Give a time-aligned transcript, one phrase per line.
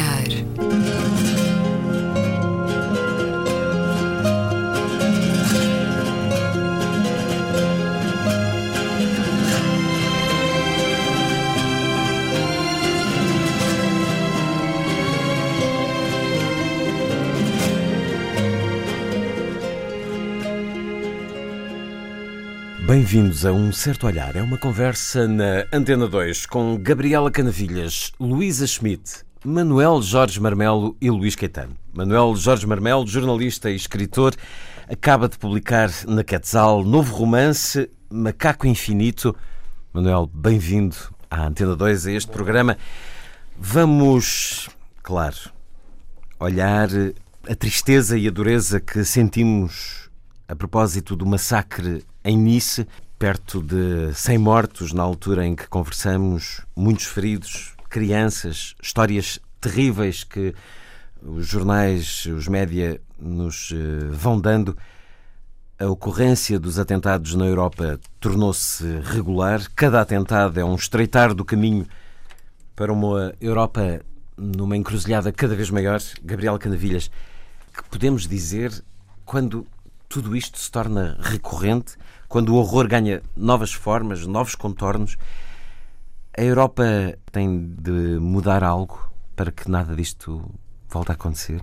[0.00, 0.28] olhar.
[22.86, 24.34] Bem-vindos a Um Certo Olhar.
[24.34, 31.10] É uma conversa na Antena 2 com Gabriela Canavilhas, Luísa Schmidt, Manuel Jorge Marmelo e
[31.10, 31.74] Luís Caetano.
[31.94, 34.34] Manuel Jorge Marmelo, jornalista e escritor,
[34.86, 39.34] acaba de publicar na Quetzal novo romance Macaco Infinito.
[39.94, 40.94] Manuel, bem-vindo
[41.30, 42.76] à Antena 2, a este programa.
[43.56, 44.68] Vamos,
[45.02, 45.38] claro,
[46.38, 46.90] olhar
[47.48, 50.10] a tristeza e a dureza que sentimos
[50.46, 52.86] a propósito do massacre em Nice,
[53.18, 60.54] perto de 100 mortos na altura em que conversamos, muitos feridos, crianças, histórias terríveis que
[61.22, 64.76] os jornais, os média nos eh, vão dando.
[65.78, 69.66] A ocorrência dos atentados na Europa tornou-se regular.
[69.74, 71.86] Cada atentado é um estreitar do caminho
[72.76, 74.00] para uma Europa
[74.36, 76.00] numa encruzilhada cada vez maior.
[76.22, 77.10] Gabriel Canavilhas,
[77.74, 78.72] que podemos dizer
[79.24, 79.66] quando
[80.08, 81.96] tudo isto se torna recorrente,
[82.28, 85.16] quando o horror ganha novas formas, novos contornos,
[86.40, 90.42] a Europa tem de mudar algo para que nada disto
[90.88, 91.62] volte a acontecer?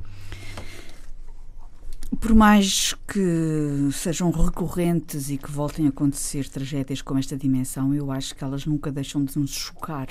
[2.22, 8.11] Por mais que sejam recorrentes e que voltem a acontecer tragédias com esta dimensão, eu
[8.11, 10.09] acho que elas nunca deixam de nos chocar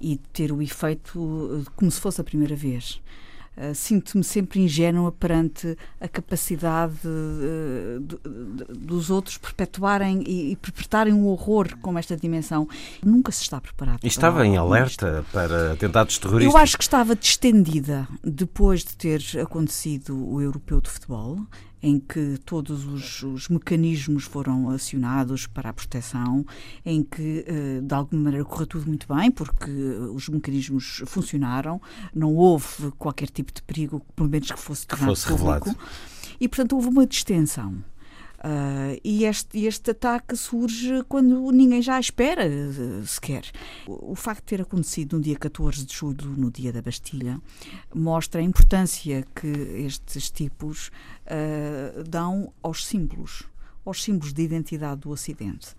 [0.00, 3.02] e de ter o efeito como se fosse a primeira vez.
[3.56, 8.00] Uh, sinto-me sempre ingênua perante a capacidade uh,
[8.68, 12.68] dos outros perpetuarem e, e, perpetrarem um horror como esta dimensão.
[13.04, 14.00] Nunca se está preparado.
[14.02, 15.32] E estava em alerta isto.
[15.32, 16.54] para atentados terroristas?
[16.54, 21.40] Eu acho que estava distendida depois de ter acontecido o europeu de futebol
[21.82, 26.44] em que todos os, os, mecanismos foram acionados para a proteção,
[26.84, 29.70] em que eh, de alguma maneira correu tudo muito bem, porque
[30.14, 31.80] os mecanismos funcionaram,
[32.14, 35.76] não houve qualquer tipo de perigo, pelo menos que fosse que fosse público, revelado.
[36.40, 37.82] e portanto houve uma distensão.
[38.42, 43.44] Uh, e este, este ataque surge quando ninguém já espera uh, sequer.
[43.86, 47.38] O, o, facto de ter acontecido no dia 14 de julho, no dia da Bastilha,
[47.94, 50.88] mostra a importância que estes tipos
[51.26, 53.42] uh, dão aos símbolos,
[53.84, 55.76] aos símbolos de identidade do Ocidente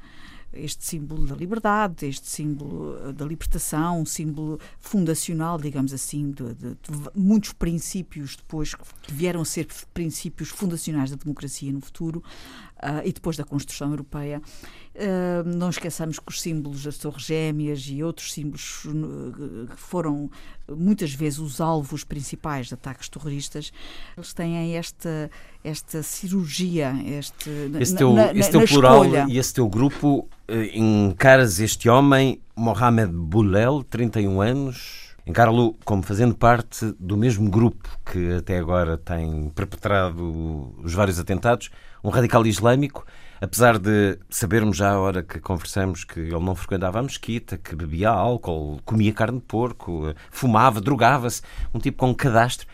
[0.53, 6.53] este símbolo da liberdade, este símbolo eh, da libertação, um símbolo fundacional, digamos assim, de,
[6.53, 6.77] de, de,
[7.15, 12.23] muitos princípios depois que vieram a ser princípios fundacionais da democracia no futuro
[12.83, 14.41] uh, e depois da construção europeia.
[14.93, 20.29] Uh, não esqueçamos que os símbolos das Torres Gêmeas e outros símbolos uh, foram
[20.75, 23.71] muitas vezes os alvos principais de ataques terroristas,
[24.15, 25.29] eles têm esta,
[25.63, 27.49] esta cirurgia, este,
[27.79, 29.25] esse teu, na, esse teu plural escolha.
[29.29, 36.35] e esse teu grupo eh, encaras este homem, Mohamed Boulel, 31 anos, encara-lo como fazendo
[36.35, 41.69] parte do mesmo grupo que até agora tem perpetrado os vários atentados,
[42.03, 43.05] um radical islâmico,
[43.39, 47.75] apesar de sabermos já a hora que conversamos que ele não frequentava a mesquita, que
[47.75, 51.41] bebia álcool, comia carne de porco, fumava, drogava-se,
[51.73, 52.67] um tipo com cadastro.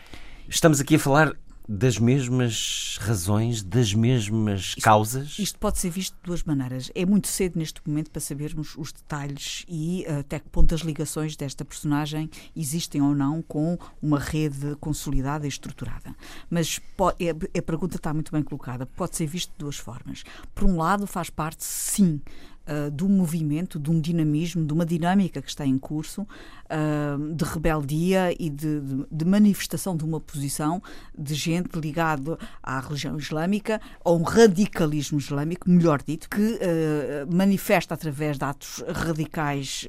[0.48, 1.32] Estamos aqui a falar
[1.68, 5.38] das mesmas razões, das mesmas isto, causas?
[5.38, 6.90] Isto pode ser visto de duas maneiras.
[6.94, 10.80] É muito cedo neste momento para sabermos os detalhes e eh, até que ponto as
[10.80, 16.16] ligações desta personagem existem ou não com uma rede consolidada e estruturada.
[16.48, 18.86] Mas pode, a pergunta está muito bem colocada.
[18.86, 20.24] Pode ser visto de duas formas.
[20.54, 22.22] Por um lado, faz parte, sim,
[22.68, 27.34] uh, de um movimento, de um dinamismo, de uma dinâmica que está em curso, uh,
[27.34, 30.82] de rebeldia e de, de, de, manifestação de uma posição
[31.16, 37.94] de gente ligada à religião islâmica, a um radicalismo islâmico, melhor dito, que uh, manifesta
[37.94, 39.88] através de atos radicais,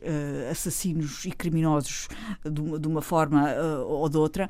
[0.50, 2.08] assassinos e criminosos
[2.44, 3.54] de, de uma forma
[3.86, 4.50] ou de outra,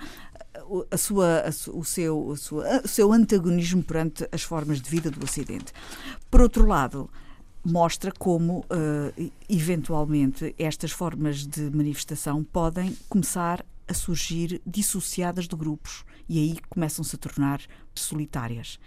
[0.91, 5.09] a sua, a, o, seu, a sua, o seu antagonismo perante as formas de vida
[5.09, 5.71] do Ocidente.
[6.29, 7.09] Por outro lado,
[7.69, 16.03] mostra como, uh, eventualmente, estas formas de manifestação podem começar a surgir dissociadas de grupos
[16.27, 17.61] e aí começam-se a tornar
[17.95, 18.79] solitárias.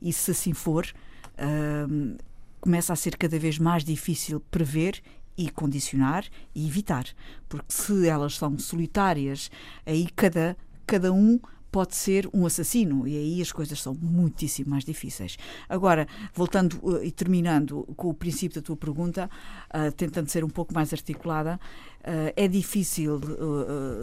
[0.00, 2.16] E se assim for, uh,
[2.60, 5.02] começa a ser cada vez mais difícil prever
[5.36, 7.04] e condicionar e evitar,
[7.48, 9.50] porque se elas são solitárias,
[9.84, 11.40] aí cada, cada um
[11.74, 15.36] pode ser um assassino, e aí as coisas são muitíssimo mais difíceis.
[15.68, 19.28] Agora, voltando uh, e terminando com o princípio da tua pergunta,
[19.74, 21.58] uh, tentando ser um pouco mais articulada,
[22.02, 23.20] uh, é difícil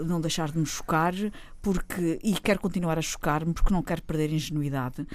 [0.05, 1.13] não deixar de me chocar,
[1.61, 5.07] porque e quero continuar a chocar-me porque não quero perder ingenuidade,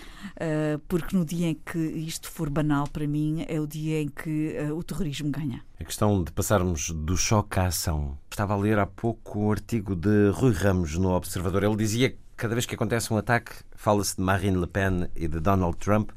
[0.88, 4.56] porque no dia em que isto for banal para mim é o dia em que
[4.74, 5.62] o terrorismo ganha.
[5.78, 8.16] A questão de passarmos do choque à ação.
[8.30, 11.64] Estava a ler há pouco o artigo de Rui Ramos no Observador.
[11.64, 15.26] Ele dizia que cada vez que acontece um ataque, fala-se de Marine Le Pen e
[15.26, 16.10] de Donald Trump,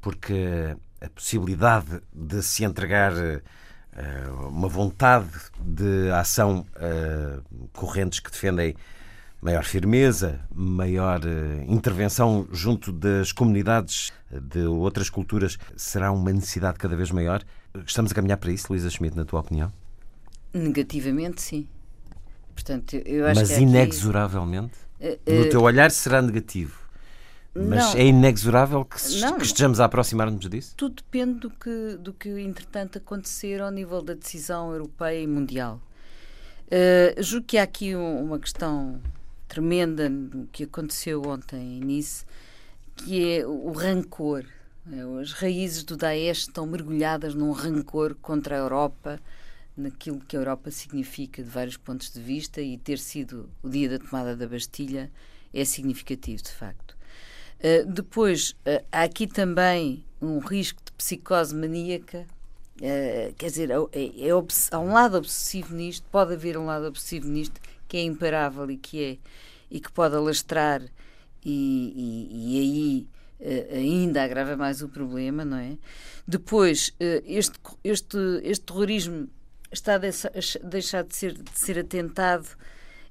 [0.00, 8.74] porque a possibilidade de se entregar uh, uma vontade de ação uh, correntes que defendem
[9.40, 16.96] maior firmeza, maior uh, intervenção junto das comunidades de outras culturas será uma necessidade cada
[16.96, 17.42] vez maior.
[17.86, 19.72] Estamos a caminhar para isso, Luísa Schmidt, na tua opinião?
[20.52, 21.66] Negativamente, sim.
[22.54, 24.74] Portanto, eu acho Mas que inexoravelmente?
[25.00, 26.84] Uh, no teu olhar será negativo.
[27.54, 30.74] Mas não, é inexorável que, não, que estejamos a aproximar-nos disso?
[30.76, 35.80] Tudo depende do que, do que, entretanto, acontecer ao nível da decisão europeia e mundial.
[36.66, 39.00] Uh, julgo que há aqui uma questão
[39.46, 42.24] tremenda no que aconteceu ontem em Nice,
[42.96, 44.44] que é o rancor.
[45.20, 49.20] As raízes do Daesh estão mergulhadas num rancor contra a Europa,
[49.76, 53.88] naquilo que a Europa significa de vários pontos de vista e ter sido o dia
[53.88, 55.10] da tomada da Bastilha
[55.52, 56.96] é significativo, de facto.
[57.58, 62.26] Uh, depois, uh, há aqui também um risco de psicose maníaca,
[62.76, 64.30] uh, quer dizer, é, é, é
[64.70, 68.76] há um lado obsessivo nisto, pode haver um lado obsessivo nisto que é imparável e
[68.76, 69.18] que é
[69.70, 70.82] e que pode alastrar
[71.44, 73.08] e, e, e aí
[73.72, 75.76] ainda agrava mais o problema, não é?
[76.26, 79.28] Depois, este, este, este terrorismo
[79.74, 79.98] está a
[80.68, 82.48] deixar de ser, de ser atentado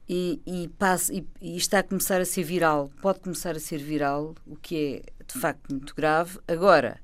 [0.10, 2.90] e, e, passa, e, e, está a começar a ser viral.
[3.02, 6.40] Pode começar a ser viral, o que é de facto muito grave.
[6.48, 7.00] Agora,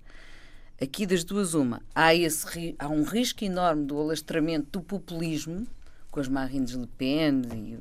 [0.81, 5.67] aqui das duas, uma, há, esse, há um risco enorme do alastramento do populismo,
[6.09, 7.77] com as Marines Le Pen e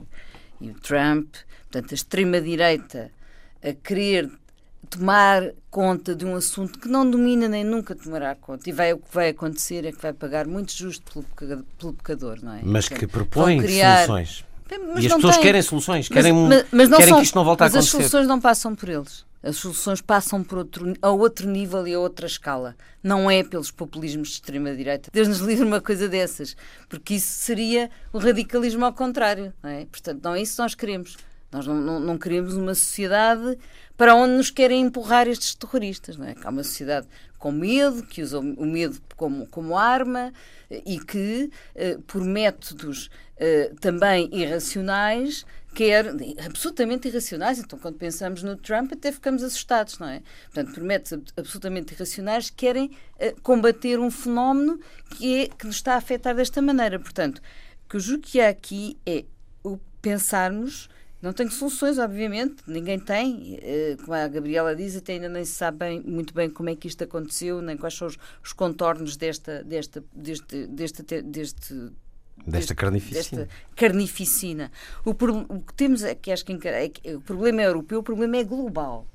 [0.60, 1.34] e o Trump,
[1.70, 3.10] portanto, a extrema-direita
[3.62, 4.31] a querer
[4.88, 8.69] tomar conta de um assunto que não domina nem nunca tomará conta.
[8.69, 11.92] E vai, o que vai acontecer é que vai pagar muito justo pelo pecador, pelo
[11.92, 12.60] pecador não é?
[12.62, 14.06] Mas que propõe criar...
[14.06, 14.44] soluções.
[14.70, 15.44] Mas e as pessoas tem.
[15.44, 17.78] querem soluções, querem, mas, mas querem são, que isto não volte a acontecer.
[17.78, 19.26] Mas as soluções não passam por eles.
[19.42, 22.76] As soluções passam por outro, a outro nível e a outra escala.
[23.02, 25.10] Não é pelos populismos de extrema-direita.
[25.12, 26.56] Deus nos livre uma coisa dessas.
[26.88, 29.54] Porque isso seria o radicalismo ao contrário.
[29.62, 29.86] Não é?
[29.86, 31.16] Portanto, não é isso que nós queremos.
[31.52, 33.56] Nós não, não, não, queremos uma sociedade
[33.98, 36.16] para onde nos querem empurrar estes terroristas.
[36.16, 36.34] Não é?
[36.42, 40.32] Há uma sociedade com medo, que usa o medo como, como arma
[40.70, 46.14] e que, eh, por métodos eh, também irracionais, quer
[46.46, 47.58] absolutamente irracionais.
[47.58, 50.22] Então, quando pensamos no Trump, até ficamos assustados, não é?
[50.44, 54.78] Portanto, por métodos absolutamente irracionais, querem eh, combater um fenómeno
[55.10, 57.00] que, é, que nos está a afetar desta maneira.
[57.00, 57.42] Portanto,
[57.84, 59.24] o que julgo que há aqui é
[59.64, 60.88] o pensarmos
[61.20, 63.59] não tenho soluções, obviamente, ninguém tem.
[63.61, 66.76] Eh, como a Gabriela diz, até ainda nem se sabe bem, muito bem como é
[66.76, 71.93] que isto aconteceu, nem quais são os, os contornos desta, desta, deste, deste, deste
[72.47, 73.47] Desta carnificina.
[73.47, 74.72] Desta carnificina.
[75.05, 78.03] O, o, que temos é que acho que, é que o problema é europeu, o
[78.03, 79.06] problema é global.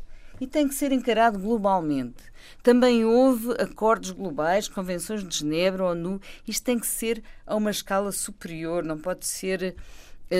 [0.41, 2.23] E tem que ser encarado globalmente.
[2.61, 6.19] Também houve acordos globais, convenções de Genebra, ONU.
[6.47, 9.75] Isto tem que ser a uma escala superior, não pode ser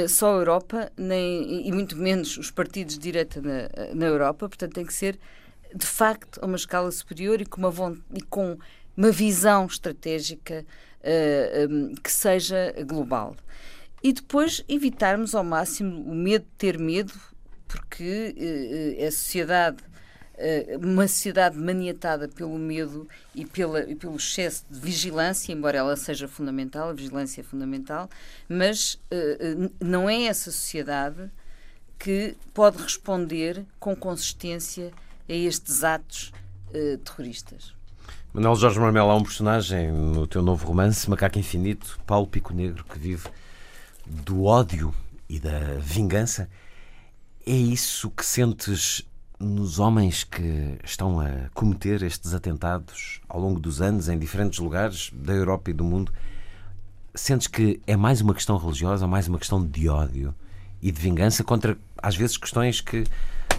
[0.08, 4.74] só a Europa, nem, e muito menos os partidos de direita na, na Europa, portanto
[4.74, 5.20] tem que ser
[5.74, 8.58] de facto a uma escala superior e com uma, e com
[8.96, 13.36] uma visão estratégica uh, eh, um, eh, que seja global.
[14.04, 17.14] E depois evitarmos ao máximo o medo de ter medo,
[17.68, 19.93] porque uh, a sociedade eh,
[20.82, 26.28] uma sociedade maniatada pelo medo e, pela, e pelo excesso de vigilância, embora ela seja
[26.28, 28.10] fundamental, a vigilância é fundamental,
[28.50, 31.30] mas uh, não é essa sociedade
[32.00, 34.92] que pode responder com consistência
[35.30, 36.34] a estes atos
[36.70, 37.74] uh, terroristas.
[38.34, 42.84] Manuel Jorge Marmelo, há um personagem no teu novo romance, Macaco Infinito, Paulo Pico Negro,
[42.84, 43.30] que vive
[44.06, 44.94] do ódio
[45.30, 46.50] e da vingança.
[47.46, 49.06] É isso que sentes
[49.44, 55.12] nos homens que estão a cometer estes atentados ao longo dos anos em diferentes lugares
[55.14, 56.12] da Europa e do mundo,
[57.14, 60.34] sentes que é mais uma questão religiosa mais uma questão de ódio
[60.82, 63.04] e de vingança contra, às vezes, questões que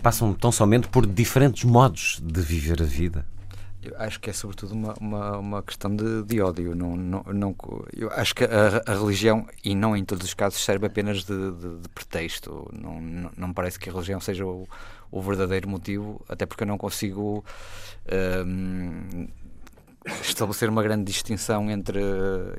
[0.03, 3.25] passam tão somente por diferentes modos de viver a vida?
[3.83, 6.75] Eu acho que é sobretudo uma, uma, uma questão de, de ódio.
[6.75, 7.57] Não, não, não,
[7.93, 11.53] eu acho que a, a, religião, e não em todos os casos, serve apenas de,
[11.53, 12.71] de, de pretexto.
[12.73, 14.67] Não, não, não, parece que a religião seja o,
[15.15, 17.45] o verdadeiro motivo, até porque eu não consigo.
[18.45, 19.29] Um,
[20.23, 22.01] estabelecer uma grande distinção entre,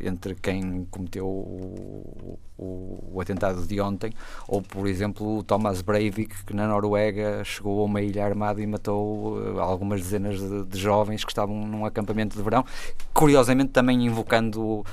[0.01, 4.11] entre quem cometeu o, o, o, atentado de ontem,
[4.47, 8.67] ou por exemplo o Thomas Breivik, que na Noruega chegou a uma ilha armada e
[8.67, 12.65] matou uh, algumas dezenas de, de, jovens que estavam num acampamento de verão,
[13.13, 14.85] curiosamente também invocando uh,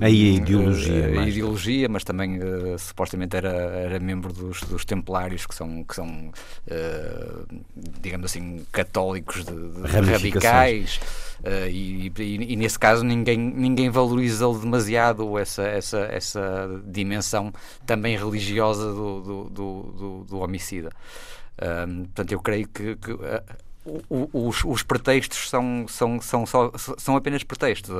[0.00, 5.46] a ideologia, uh, a ideologia mas também uh, supostamente era, era membro dos, dos templários,
[5.46, 6.30] que são, que são
[8.00, 11.00] digamos assim, católicos de, de radicais.
[11.46, 17.52] Uh, e, e, e, nesse caso ninguém, ninguém valorizou demasiado essa, essa, essa dimensão
[17.86, 20.90] também religiosa do, do, do, do, do homicida.
[21.88, 23.20] Um, portanto, eu creio que, que uh,
[24.32, 27.94] os, os, pretextos são, são, são, só, são apenas pretextos.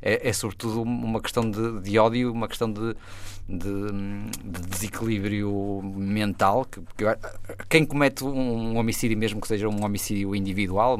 [0.00, 2.94] É, é sobretudo uma questão de, de ódio, uma questão de,
[3.48, 3.90] de,
[4.44, 6.64] de desequilíbrio mental.
[6.64, 7.04] Que, que,
[7.68, 10.98] quem comete um, homicídio, mesmo que seja um homicídio individual,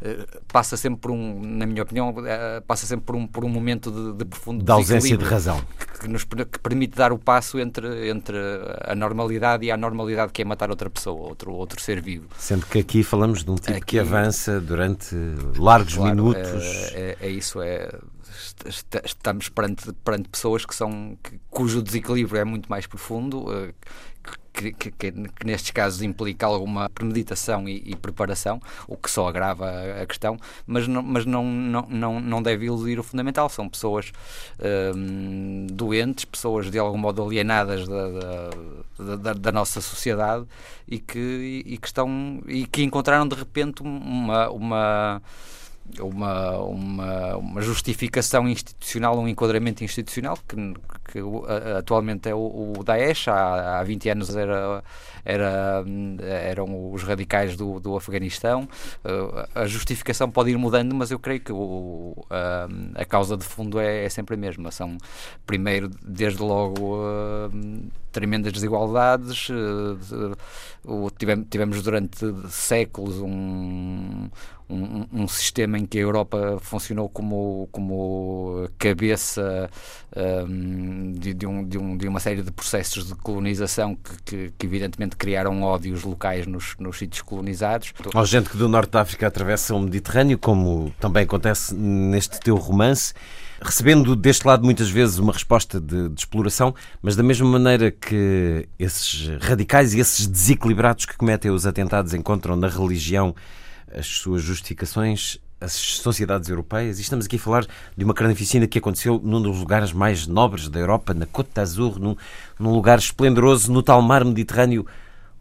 [0.00, 3.48] eh, passa sempre por um, na minha opinião, eh, passa sempre por um, por um
[3.48, 5.60] momento de, de profundo de ausência de razão
[6.04, 8.36] que, nos que permite dar o passo entre, entre
[8.82, 12.26] a normalidade e a normalidade que é matar outra pessoa, outro, outro ser vivo.
[12.38, 15.14] Sendo que aqui falamos de um tipo aqui, que avança durante
[15.56, 16.62] largos claro, minutos.
[16.94, 17.88] É, é, é isso, é
[19.04, 21.16] estamos perante, perante pessoas que são
[21.50, 23.74] cujo desequilíbrio é muito mais profundo, eh,
[24.52, 29.26] que, que, que, que, nestes casos implica alguma premeditação e, e, preparação, o que só
[29.26, 29.68] agrava
[30.00, 33.48] a questão, mas, não, mas não, não, não, não deve iludir o fundamental.
[33.48, 34.12] São pessoas
[34.96, 38.08] hum, doentes, pessoas de algum modo alienadas da,
[38.98, 40.46] da, da, da nossa sociedade
[40.86, 45.22] e que, e, e, que estão e que encontraram de repente uma, uma
[46.00, 50.56] uma, uma, uma justificação institucional, um enquadramento institucional que,
[51.12, 51.18] que
[51.78, 54.82] atualmente é o, o Daesh, há, há 20 anos era,
[55.24, 55.84] era,
[56.20, 58.68] eram os radicais do, do Afeganistão.
[59.04, 62.66] Uh, a justificação pode ir mudando, mas eu creio que o, a,
[63.02, 64.70] a causa de fundo é, é, sempre a mesma.
[64.70, 64.98] São,
[65.46, 67.50] primeiro, desde logo, uh,
[68.12, 69.48] tremendas desigualdades.
[69.48, 72.18] Uh, tivemos, tivemos durante
[72.50, 74.28] séculos um
[74.68, 79.70] um, um, sistema em que a Europa funcionou como, como cabeça
[80.48, 84.52] um, de, de, um, de, um, de, uma série de processos de colonização que, que,
[84.58, 87.92] que evidentemente criaram ódios locais nos, nos sítios colonizados.
[88.14, 92.56] Há gente que do norte da África atravessa o Mediterrâneo, como também acontece neste teu
[92.56, 93.12] romance
[93.62, 98.68] recebendo deste lado muitas vezes uma resposta de, de, exploração, mas da mesma maneira que
[98.78, 103.34] esses radicais e esses desequilibrados que cometem os atentados encontram na religião
[103.94, 108.78] as suas justificações as sociedades europeias, e estamos aqui a falar de uma carnificina que
[108.78, 112.14] aconteceu num dos lugares mais nobres da Europa, na Côte d'Azur, num,
[112.58, 114.86] num lugar esplendoroso, no tal mar Mediterrâneo,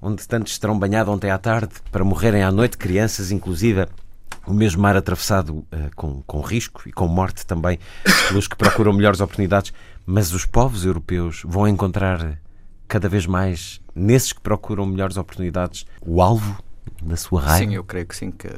[0.02, 3.86] onde tantos terão banhado ontem à tarde para morrerem à noite, crianças, inclusive
[4.46, 7.80] o mesmo mar atravessado uh, com, com risco e com morte também
[8.28, 9.74] pelos que procuram melhores oportunidades,
[10.06, 12.40] mas os povos europeus vão encontrar
[12.88, 16.63] cada vez mais, nesses que procuram melhores oportunidades, o alvo
[17.02, 17.66] da sua raiva?
[17.66, 18.50] Sim, eu creio que sim, que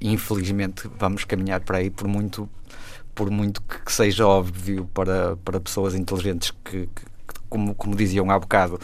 [0.00, 2.48] infelizmente vamos caminhar para aí por muito
[3.14, 7.11] por muito que seja óbvio para, para pessoas inteligentes que, que
[7.52, 8.80] como, como diziam há bocado,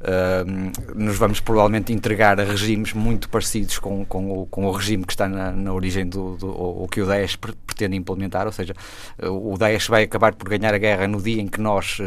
[0.00, 5.04] uh, nos vamos provavelmente entregar a regimes muito parecidos com, com, o, com o regime
[5.04, 8.74] que está na, na origem do, do o que o Daesh pretende implementar, ou seja,
[9.22, 12.04] o Daesh vai acabar por ganhar a guerra no dia em que nós uh,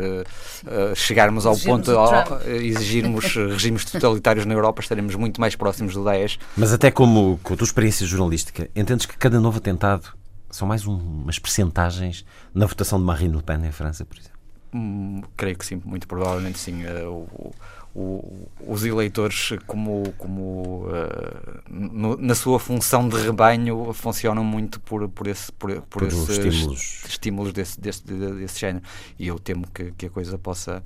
[0.69, 6.03] uh, chegarmos ao ponto de exigirmos regimes totalitários na Europa, estaremos muito mais próximos do
[6.03, 6.37] Daesh.
[6.55, 10.13] Mas até como com a tua experiência jornalística, entendes que cada novo atentado
[10.51, 14.32] são mais um, umas percentagens na votação de Marine Le Pen em França, por exemplo?
[14.73, 16.83] Hum, creio que sim, muito provavelmente sim.
[16.83, 17.53] Uh, o,
[17.95, 25.07] o, os eleitores, como, como uh, no, na sua função de rebanho, funcionam muito por,
[25.09, 28.83] por, esse, por, por, por esses estímulos, estímulos desse, desse, desse género.
[29.19, 30.81] E eu temo que, que a coisa possa,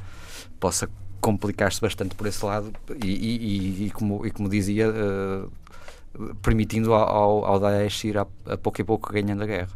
[0.60, 0.90] possa
[1.22, 2.74] complicar-se bastante por esse lado.
[3.02, 8.58] E, e, e, como, e como dizia, uh, permitindo ao, ao Daesh ir a, a
[8.58, 9.70] pouco e pouco ganhando a guerra.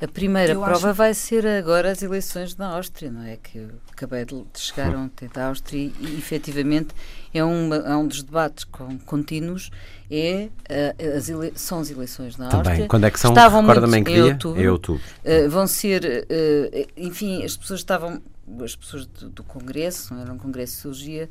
[0.00, 0.96] A primeira eu prova acho...
[0.96, 3.38] vai ser agora as eleições na Áustria, não é?
[3.38, 6.88] Que eu acabei de chegar ontem da Áustria e, efetivamente
[7.32, 9.70] é, uma, é um dos debates com, contínuos
[10.10, 11.52] é, uh, as ele...
[11.56, 12.68] são as eleições na Também.
[12.68, 12.88] Áustria.
[12.88, 13.32] Quando é que são?
[13.32, 14.24] Recorda-me em que dia?
[14.24, 14.62] Outubro.
[14.62, 15.02] Em outubro.
[15.24, 18.20] Uh, vão ser, uh, enfim, as pessoas estavam,
[18.62, 21.28] as pessoas do, do Congresso, não era um Congresso de Cirurgia,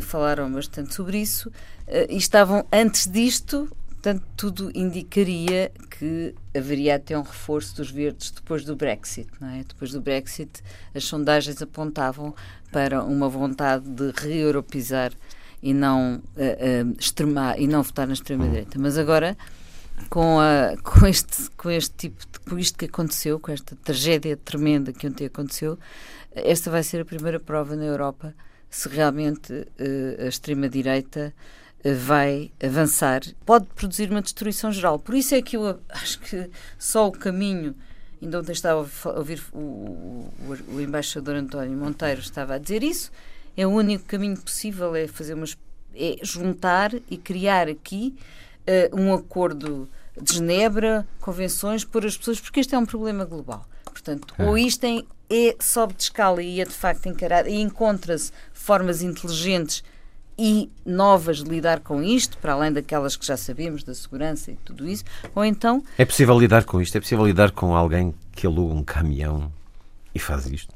[0.00, 1.50] falaram bastante sobre isso
[2.08, 8.64] e estavam, antes disto, Portanto, tudo indicaria que haveria até um reforço dos verdes depois
[8.64, 9.28] do Brexit.
[9.40, 9.64] Não é?
[9.64, 10.62] Depois do Brexit,
[10.94, 12.34] as sondagens apontavam
[12.70, 15.12] para uma vontade de reeuropeizar
[15.62, 18.78] e não, uh, uh, extremar, e não votar na extrema-direita.
[18.78, 19.36] Mas agora,
[20.08, 24.36] com, a, com, este, com este tipo de, com isto que aconteceu, com esta tragédia
[24.36, 25.78] tremenda que ontem aconteceu,
[26.32, 28.34] esta vai ser a primeira prova na Europa
[28.68, 31.34] se realmente uh, a extrema-direita
[31.94, 34.98] vai avançar, pode produzir uma destruição geral.
[34.98, 37.74] Por isso é que eu acho que só o caminho.
[38.20, 43.12] Ainda ontem estava a ouvir o, o, o embaixador António Monteiro estava a dizer isso.
[43.56, 45.56] É o único caminho possível é fazer umas
[45.98, 48.14] é juntar e criar aqui
[48.68, 49.88] uh, um acordo
[50.20, 53.66] de Genebra, convenções, por as pessoas, porque este é um problema global.
[53.84, 54.44] Portanto, é.
[54.44, 59.02] ou isto é, é sobe de escala e é de facto encarado e encontra-se formas
[59.02, 59.82] inteligentes
[60.38, 64.56] e novas de lidar com isto, para além daquelas que já sabemos, da segurança e
[64.56, 65.82] tudo isso, ou então.
[65.96, 66.96] É possível lidar com isto?
[66.96, 69.50] É possível lidar com alguém que aluga um caminhão
[70.14, 70.74] e faz isto?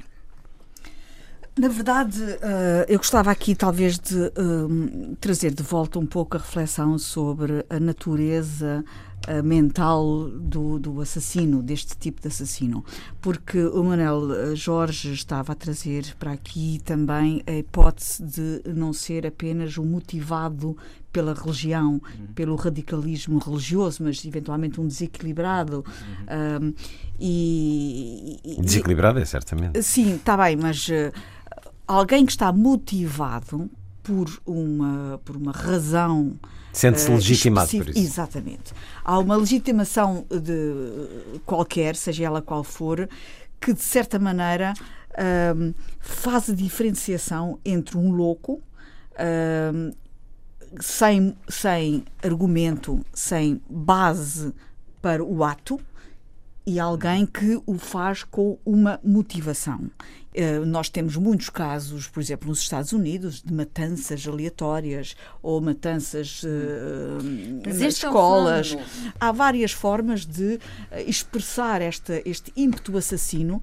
[1.57, 6.39] Na verdade, uh, eu gostava aqui talvez de uh, trazer de volta um pouco a
[6.39, 8.85] reflexão sobre a natureza
[9.27, 12.85] uh, mental do, do, assassino, deste tipo de assassino.
[13.19, 19.27] Porque o Manuel Jorge estava a trazer para aqui também a hipótese de não ser
[19.27, 20.77] apenas um motivado
[21.11, 22.27] pela religião, uhum.
[22.33, 25.83] pelo radicalismo religioso, mas eventualmente um desequilibrado.
[26.29, 26.67] Uhum.
[26.67, 26.73] Um,
[27.19, 29.83] e, e, desequilibrado é certamente.
[29.83, 30.87] Sim, está bem, mas
[31.91, 33.69] alguém que está motivado
[34.03, 36.39] por uma, por uma razão.
[36.73, 37.99] Sente-se uh, legitimado por isso.
[37.99, 38.73] Exatamente.
[39.03, 43.09] Há uma legitimação de qualquer, seja ela qual for,
[43.59, 44.73] que de certa maneira
[45.11, 48.61] uh, faz a diferenciação entre um louco.
[49.13, 49.93] Uh,
[50.79, 54.53] sem, sem argumento, sem base
[55.01, 55.77] para o ato,
[56.65, 59.89] e alguém que o faz com uma motivação.
[60.33, 66.41] Uh, nós temos muitos casos, por exemplo, nos Estados Unidos, de matanças aleatórias ou matanças
[66.43, 68.71] uh, nas escolas.
[68.71, 70.59] É um Há várias formas de uh,
[71.05, 73.61] expressar esta, este ímpeto assassino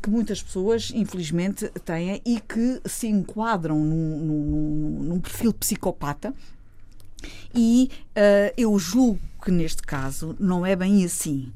[0.00, 6.32] que muitas pessoas, infelizmente, têm e que se enquadram num, num, num perfil psicopata.
[7.52, 7.90] E
[8.56, 11.52] eu julgo que neste caso não é bem assim.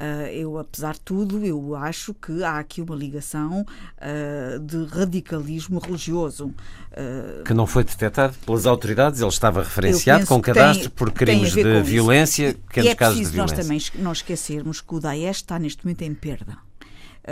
[0.00, 3.66] Uh, eu, apesar de tudo, eu acho que há aqui uma ligação
[3.98, 6.46] uh, de radicalismo religioso.
[6.46, 11.52] Uh, que não foi detectado pelas autoridades, ele estava referenciado com cadastro tem, por crimes
[11.52, 13.56] de violência, pequenos é casos de violência.
[13.56, 16.69] nós também não esquecermos que o Daesh está neste momento em perda.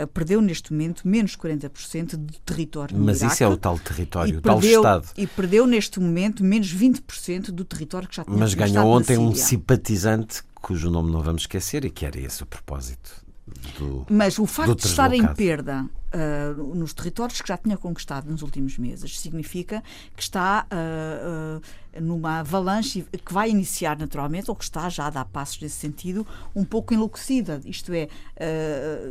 [0.05, 4.41] Perdeu neste momento menos 40% do território Mas Iraque, isso é o tal território, o
[4.41, 5.07] tal Estado.
[5.17, 9.33] E perdeu neste momento menos 20% do território que já tinha Mas ganhou ontem um
[9.35, 13.11] simpatizante cujo nome não vamos esquecer e que era esse o propósito
[13.77, 18.29] do, Mas o facto de estar em perda uh, nos territórios que já tinha conquistado
[18.29, 19.83] nos últimos meses significa
[20.15, 25.09] que está uh, uh, numa avalanche que vai iniciar naturalmente, ou que está já a
[25.09, 28.07] dar passos nesse sentido, um pouco enlouquecida, isto é,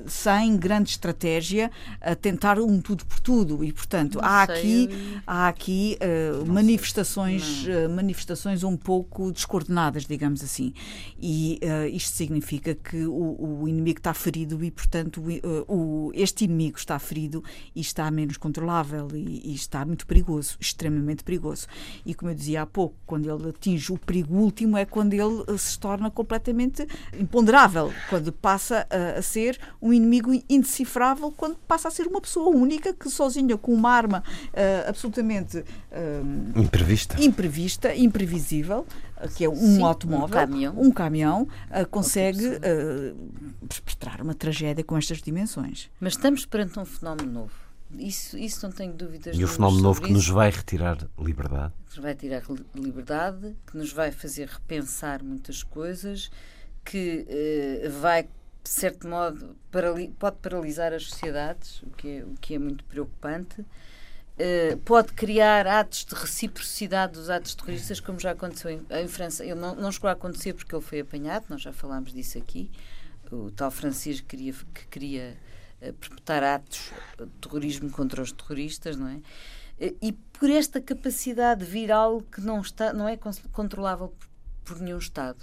[0.07, 3.65] sem grande estratégia, a tentar um tudo por tudo.
[3.65, 4.89] E, portanto, há aqui,
[5.27, 5.99] há aqui
[6.47, 10.73] manifestações, manifestações um pouco descoordenadas, digamos assim.
[11.21, 11.59] E
[11.93, 15.23] isto significa que o, o, inimigo está ferido e, portanto,
[15.67, 21.23] o, este inimigo está ferido e está menos controlável e, e está muito perigoso, extremamente
[21.23, 21.67] perigoso.
[22.05, 25.45] E, como eu dizia há pouco, quando ele atinge o perigo último, é quando ele
[25.47, 26.87] eh, se torna completamente
[27.19, 32.49] imponderável, quando passa a, a ser um inimigo indecifrável, quando passa a ser uma pessoa
[32.57, 37.21] única que sozinha com uma arma uh, absolutamente uh, imprevista.
[37.23, 38.87] imprevista, imprevisível,
[39.37, 44.85] que é um Sim, automóvel, um caminhão, um caminhão uh, consegue uh, perpetrar uma tragédia
[44.85, 45.91] com estas dimensões.
[46.01, 49.37] Mas estamos perante um fenómeno novo isso, isso não tenho dúvidas.
[49.37, 51.73] E o fenómeno novo que nos vai retirar liberdade?
[51.89, 52.43] Que nos vai tirar
[52.75, 56.31] liberdade, que nos vai fazer repensar muitas coisas,
[56.85, 58.31] que uh, vai, de
[58.71, 63.65] certo modo, parali pode paralisar as sociedades, o que é, o que é muito preocupante.
[64.41, 69.45] Uh, pode criar atos de reciprocidade dos atos terroristas, como já aconteceu em, em França.
[69.45, 72.71] Ele não, não chegou a acontecer porque ele foi apanhado, nós já falámos disso aqui.
[73.33, 75.37] O tal francês que queria, que queria
[76.01, 79.21] perpetrar atos de terrorismo contra os terroristas, não é?
[80.01, 83.19] E por esta capacidade de vir algo que não, está, não é
[83.53, 84.13] controlável
[84.65, 85.39] por nenhum Estado.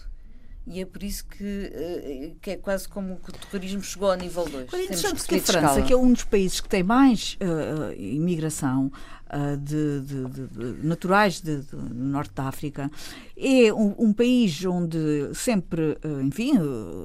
[0.68, 4.18] E é por isso que, eh, que é quase como que o terrorismo chegou ao
[4.18, 4.74] nível 2.
[4.74, 8.92] É interessante que a França, que é um dos países que tem mais uh, imigração,
[9.28, 12.90] uh, de, de, de, naturais do norte da África.
[13.38, 16.54] É um, um país onde sempre, uh, enfim,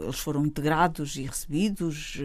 [0.05, 2.19] eles foram integrados e recebidos,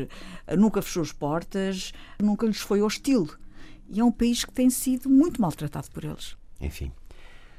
[0.57, 3.29] nunca fechou as portas, nunca lhes foi hostil.
[3.89, 6.37] E é um país que tem sido muito maltratado por eles.
[6.61, 6.93] Enfim,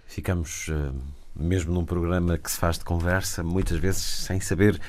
[0.06, 0.70] ficamos
[1.38, 4.80] mesmo num programa que se faz de conversa, muitas vezes sem saber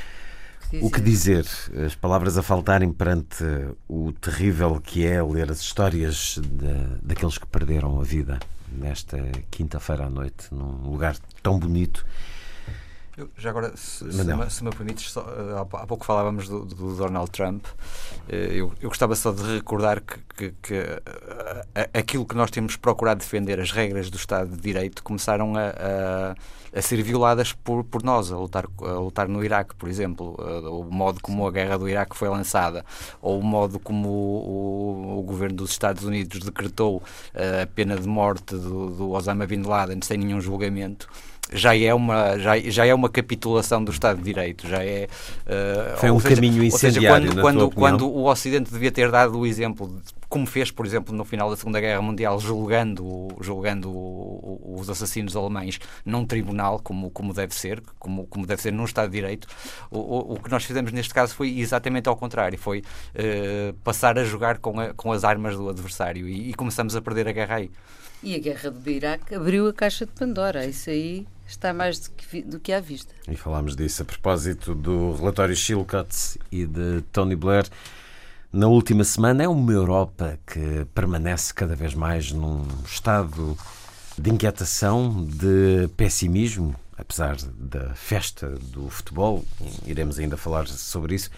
[0.82, 1.46] o que dizer,
[1.86, 3.44] as palavras a faltarem perante
[3.88, 8.38] o terrível que é ler as histórias de, daqueles que perderam a vida
[8.70, 9.18] nesta
[9.50, 12.06] quinta-feira à noite, num lugar tão bonito.
[13.18, 16.64] Eu, já agora, se, se, me, se me permites, só, eh, há pouco falávamos do,
[16.66, 17.66] do Donald Trump.
[18.30, 20.76] Eh, eu, eu, gostava só de recordar que, que, que
[21.74, 25.70] eh, aquilo que nós temos procurado defender, as regras do Estado de Direito, começaram a,
[25.70, 26.36] a
[26.76, 30.36] a ser violadas por, por nós, a lutar, a lutar no Iraque, por exemplo.
[30.70, 32.86] O modo como a guerra do Iraque foi lançada,
[33.22, 37.02] ou o modo como o, o, o governo dos Estados Unidos decretou
[37.34, 41.08] a pena de morte do, do Osama Bin Laden sem nenhum julgamento
[41.52, 45.08] já é uma já, já é uma capitulação do Estado de Direito já é
[45.46, 49.40] uh, foi um seja, caminho incendiário seja, quando, quando, quando, o Ocidente devia ter dado
[49.40, 54.90] o exemplo como fez por exemplo no final da Segunda Guerra Mundial julgando julgando os
[54.90, 59.16] assassinos alemães num tribunal como como deve ser como como deve ser num Estado de
[59.16, 59.48] Direito
[59.90, 64.18] o, o, o que nós fizemos neste caso foi exatamente ao contrário foi uh, passar
[64.18, 67.32] a jogar com, a, com as armas do adversário e, e começamos a perder a
[67.32, 67.72] guerra aí.
[68.22, 72.12] E a guerra do Iraque abriu a caixa de Pandora isso aí está mais do
[72.12, 73.14] que, do que à vista.
[73.28, 77.66] E falámos disso a propósito do relatório Chilcott e de Tony Blair.
[78.52, 83.58] Na última semana é uma Europa que permanece cada vez mais num estado
[84.18, 89.46] de inquietação, de pessimismo, apesar da festa do futebol,
[89.86, 91.30] iremos ainda falar sobre isso,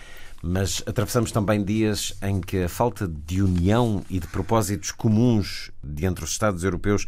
[0.41, 5.69] mas atravessamos também dias em que a falta de união e de propósitos comuns
[6.01, 7.05] entre os Estados europeus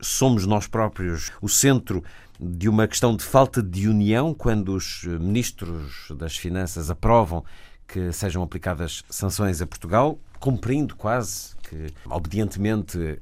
[0.00, 2.02] somos nós próprios o centro
[2.38, 7.44] de uma questão de falta de união quando os ministros das Finanças aprovam
[7.86, 13.20] que sejam aplicadas sanções a Portugal, cumprindo quase que obedientemente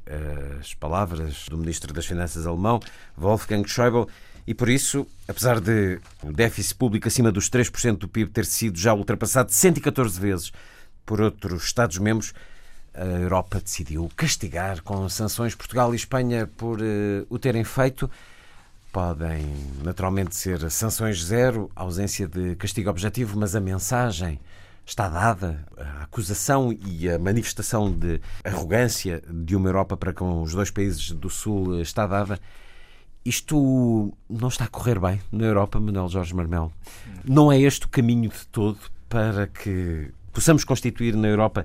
[0.61, 2.81] as palavras do ministro das Finanças alemão,
[3.17, 4.07] Wolfgang Schäuble,
[4.47, 8.77] e por isso, apesar de o déficit público acima dos 3% do PIB ter sido
[8.77, 10.53] já ultrapassado 114 vezes
[11.07, 12.33] por outros Estados-membros,
[12.95, 18.11] a Europa decidiu castigar com sanções Portugal e Espanha por uh, o terem feito
[18.93, 19.47] podem
[19.83, 24.39] naturalmente ser sanções zero, ausência de castigo objetivo, mas a mensagem
[24.85, 30.53] está dada, a acusação e a manifestação de arrogância de uma Europa para com os
[30.53, 32.39] dois países do Sul está dada.
[33.25, 36.71] Isto não está a correr bem na Europa, Manuel Jorge Marmel.
[37.25, 38.79] Não é este o caminho de todo
[39.09, 41.65] para que possamos constituir na Europa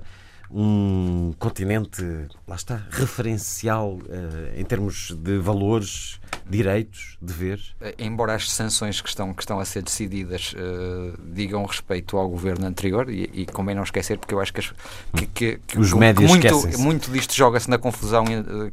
[0.50, 2.02] um continente,
[2.46, 7.74] lá está, referencial uh, em termos de valores, direitos, deveres?
[7.80, 12.28] Eh, embora as sanções que estão, que estão a ser decididas uh, digam respeito ao
[12.28, 14.72] governo anterior, e, e convém não esquecer, porque eu acho que, as,
[15.14, 18.24] que, que, que os médios muito, muito disto joga-se na confusão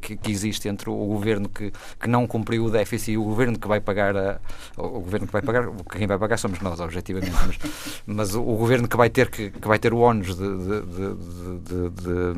[0.01, 3.59] que, que, existe entre o governo que, que não cumpriu o déficit e o governo
[3.59, 4.39] que vai pagar a,
[4.77, 7.57] o governo que vai pagar, quem vai pagar somos nós, objetivamente, mas,
[8.05, 10.81] mas o, o, governo que vai ter que, que vai ter o ónus de, de,
[10.81, 12.33] de, de, de,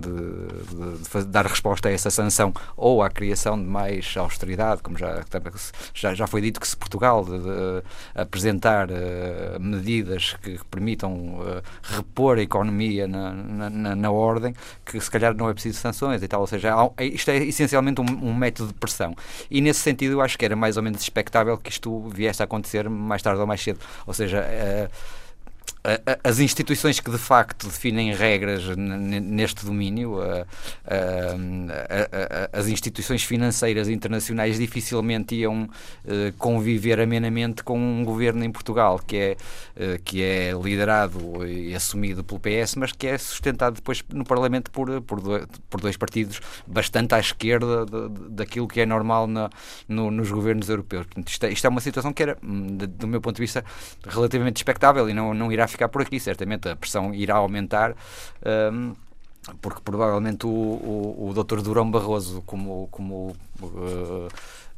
[0.00, 5.24] de, dar resposta a essa sanção ou à criação de mais austeridade, como já,
[5.92, 7.24] já, já foi dito que se Portugal
[8.14, 15.10] apresentar uh, medidas que permitam uh, repor a economia na, na, na, ordem, que se
[15.10, 18.68] calhar não é preciso sanções e tal, ou seja, isto é essencialmente um, um método
[18.68, 19.14] de pressão.
[19.50, 22.44] E nesse sentido eu acho que era mais ou menos expectável que isto viesse a
[22.44, 23.78] acontecer mais tarde ou mais cedo.
[24.06, 25.23] Ou seja, uh,
[26.22, 30.18] as instituições que de facto definem regras neste domínio,
[32.52, 35.68] as instituições financeiras internacionais dificilmente iam
[36.06, 39.36] eh, conviver amenamente com um governo em Portugal que é,
[39.76, 44.70] eh, que é liderado e assumido pelo PS, mas que é sustentado depois no Parlamento
[44.70, 47.86] por, por, dois partidos bastante à esquerda
[48.30, 49.50] daquilo que é normal na,
[49.88, 51.06] no, nos governos europeus.
[51.16, 53.64] É, isto, é, uma situação que era, hum, do meu ponto de vista,
[54.06, 56.18] relativamente expectável e não, não irá ficar por aqui.
[56.18, 57.94] Certamente a pressão irá aumentar.
[58.72, 58.94] Um,
[59.60, 61.60] porque provavelmente o, o, o Dr.
[61.60, 64.28] Durão Barroso, como, como uh,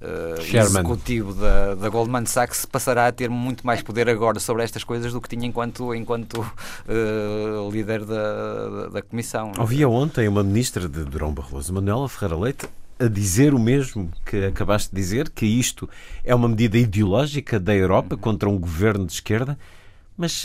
[0.01, 4.83] uh, executivo da, da, Goldman Sachs, passará a ter muito mais poder agora sobre estas
[4.83, 9.53] coisas do que tinha enquanto, enquanto uh, líder da, da, da Comissão.
[9.57, 14.47] Havia ontem uma ministra de Durão Barroso, Manuela Ferreira Leite, a dizer o mesmo que
[14.47, 15.89] acabaste de dizer, que isto
[16.25, 19.59] é uma medida ideológica da Europa contra um governo de esquerda,
[20.17, 20.45] mas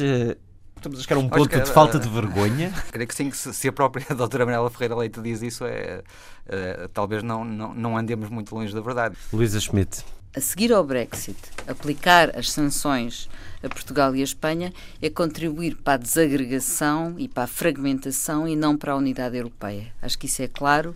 [0.81, 2.73] Estamos a chegar a um ponto de falta de vergonha?
[2.91, 6.01] Creio que sim, que se a própria doutora Manuela Ferreira Leite diz isso, é,
[6.47, 9.15] é, talvez não, não, não andemos muito longe da verdade.
[9.31, 10.03] Luísa Schmidt.
[10.35, 13.29] A seguir ao Brexit, aplicar as sanções
[13.61, 18.55] a Portugal e a Espanha é contribuir para a desagregação e para a fragmentação e
[18.55, 19.93] não para a unidade europeia.
[20.01, 20.95] Acho que isso é claro.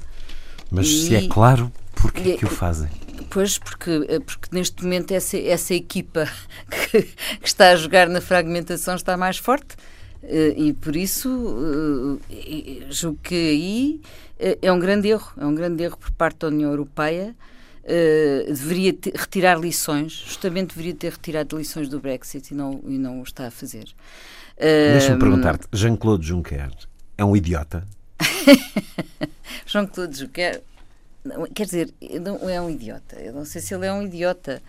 [0.72, 1.08] Mas e...
[1.08, 2.90] se é claro, porquê é que o fazem?
[3.30, 6.28] Pois, porque, eh, porque neste momento essa, essa equipa
[6.70, 9.76] que, que está a jogar na fragmentação está mais forte
[10.24, 14.02] eh, e por isso eh, julgo que aí
[14.62, 17.36] é um grande erro, é um grande erro por parte da União Europeia.
[18.48, 23.20] deveria ter, retirar lições, justamente deveria ter retirado lições do Brexit e não, e não
[23.20, 23.86] o está a fazer.
[24.58, 26.72] Deixa-me perguntar-te, Jean-Claude Juncker
[27.18, 27.86] é um idiota?
[29.66, 30.62] Jean-Claude Juncker
[31.54, 33.20] quer dizer, não é um idiota.
[33.20, 34.62] Eu não sei se ele é um idiota,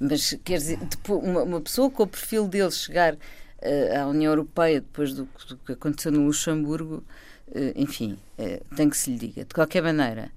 [0.00, 4.80] mas quer dizer, uma, uma pessoa com o perfil dele chegar uh, à União Europeia
[4.80, 7.04] depois do, do, que aconteceu no Luxemburgo,
[7.48, 9.44] uh, enfim, uh, tem que se lhe diga.
[9.44, 10.30] De qualquer maneira,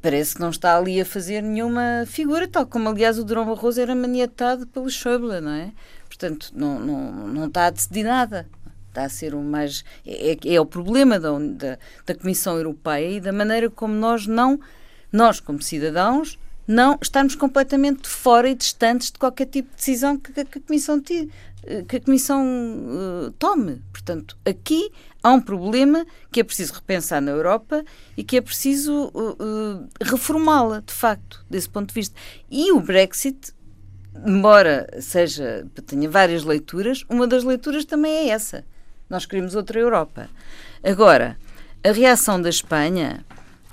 [0.00, 3.80] parece que não está ali a fazer nenhuma figura, tal como aliás o Durão Barroso
[3.80, 5.72] era maniatado pelo Schäuble, não é?
[6.08, 8.46] Portanto, não, não, não está a decidir nada
[8.92, 9.84] está a ser o mais.
[10.06, 14.26] É, é, é o problema da, da, da, Comissão Europeia e da maneira como nós
[14.26, 14.60] não
[15.10, 20.32] nós, como cidadãos, não estamos completamente fora e distantes de qualquer tipo de decisão que,
[20.32, 21.28] que, que a Comissão, que
[21.96, 23.82] a Comissão uh, tome.
[23.92, 24.90] Portanto, aqui
[25.22, 27.84] há um problema que é preciso repensar na Europa
[28.16, 32.18] e que é preciso uh, uh, reformá-la, de facto, desse ponto de vista.
[32.50, 33.52] E o Brexit,
[34.26, 38.64] embora seja tenha várias leituras, uma das leituras também é essa.
[39.12, 40.30] Nós queremos outra Europa.
[40.82, 41.36] Agora,
[41.84, 43.22] a reação da Espanha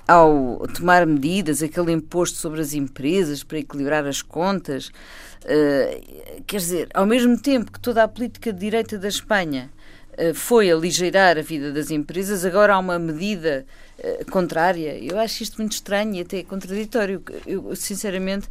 [0.06, 6.88] ao tomar medidas, aquele imposto sobre as empresas para equilibrar as contas, uh, quer dizer,
[6.92, 9.70] ao mesmo tempo que toda a política de direita da Espanha
[10.18, 13.64] uh, foi aligeirar a vida das empresas, agora há uma medida
[13.98, 14.98] uh, contrária.
[15.02, 17.22] Eu acho isto muito estranho e até contraditório.
[17.46, 18.46] Eu, sinceramente,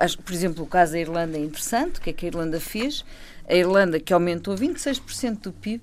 [0.00, 2.00] acho, por exemplo, o caso da Irlanda é interessante.
[2.00, 3.04] O que é que a Irlanda fez?
[3.50, 5.82] A Irlanda, que aumentou 26% do PIB,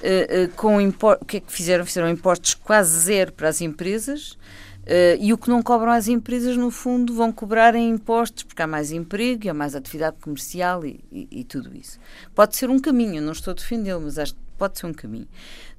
[0.00, 1.84] Uh, uh, com o que é que fizeram?
[1.84, 6.56] Fizeram impostos quase zero para as empresas uh, e o que não cobram às empresas,
[6.56, 10.86] no fundo, vão cobrar em impostos porque há mais emprego e há mais atividade comercial
[10.86, 11.98] e, e, e tudo isso.
[12.34, 15.28] Pode ser um caminho, não estou a defendê-lo, mas acho que pode ser um caminho.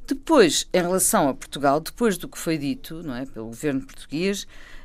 [0.06, 4.46] Depois, em relação a Portugal, depois do que foi dito não é, pelo governo português,
[4.46, 4.81] eh, eh,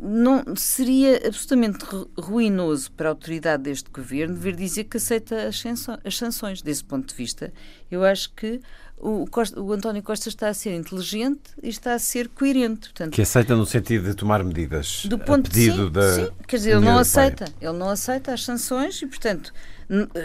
[0.00, 1.84] não seria absolutamente
[2.18, 6.62] ruinoso para a autoridade deste governo vir dizer que aceita as sanções.
[6.62, 7.52] Desse ponto de vista,
[7.90, 8.60] eu acho que
[8.96, 12.88] o, Costa, o, António Costa está a ser inteligente e está a ser coerente.
[12.88, 16.12] Portanto, que aceita no sentido de tomar medidas do ponto pedido sim, da.
[16.14, 17.44] Sim, quer dizer, ele não aceita.
[17.60, 19.52] Ele não aceita as sanções e, portanto,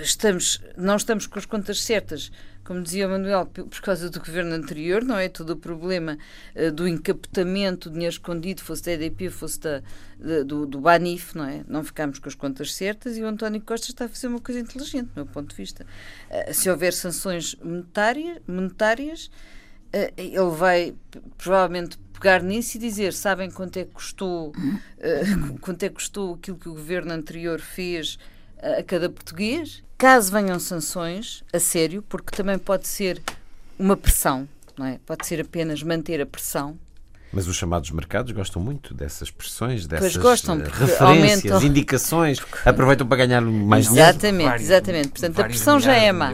[0.01, 2.31] estamos, não estamos com as contas certas
[2.63, 5.27] como dizia o Manuel, por causa do governo anterior, não é?
[5.27, 6.17] Todo o problema
[6.55, 9.81] uh, do encapotamento, do dinheiro escondido, fosse da EDP, fosse da,
[10.45, 11.63] do, do Banif, não é?
[11.67, 14.61] Não ficámos com as contas certas e o António Costa está a fazer uma coisa
[14.61, 15.85] inteligente, do meu ponto de vista.
[16.29, 20.95] Uh, se houver sanções monetárias, monetárias uh, ele vai
[21.37, 24.53] provavelmente pegar nisso e dizer sabem quanto é que custou
[25.59, 28.17] quanto é que custou aquilo que o governo anterior fez
[28.61, 33.21] a cada português caso venham sanções, a sério, porque também pode ser
[33.79, 34.45] uma pressão,
[34.77, 34.99] não é?
[35.05, 36.77] Pode ser apenas manter a pressão.
[37.31, 41.63] Mas os chamados mercados gostam muito dessas pressões, dessas gostam, eh, referências, aumentam...
[41.63, 44.09] indicações, aproveitam para ganhar mais dinheiro.
[44.09, 45.07] Exatamente, exatamente.
[45.07, 46.33] Portanto, a pressão já é má.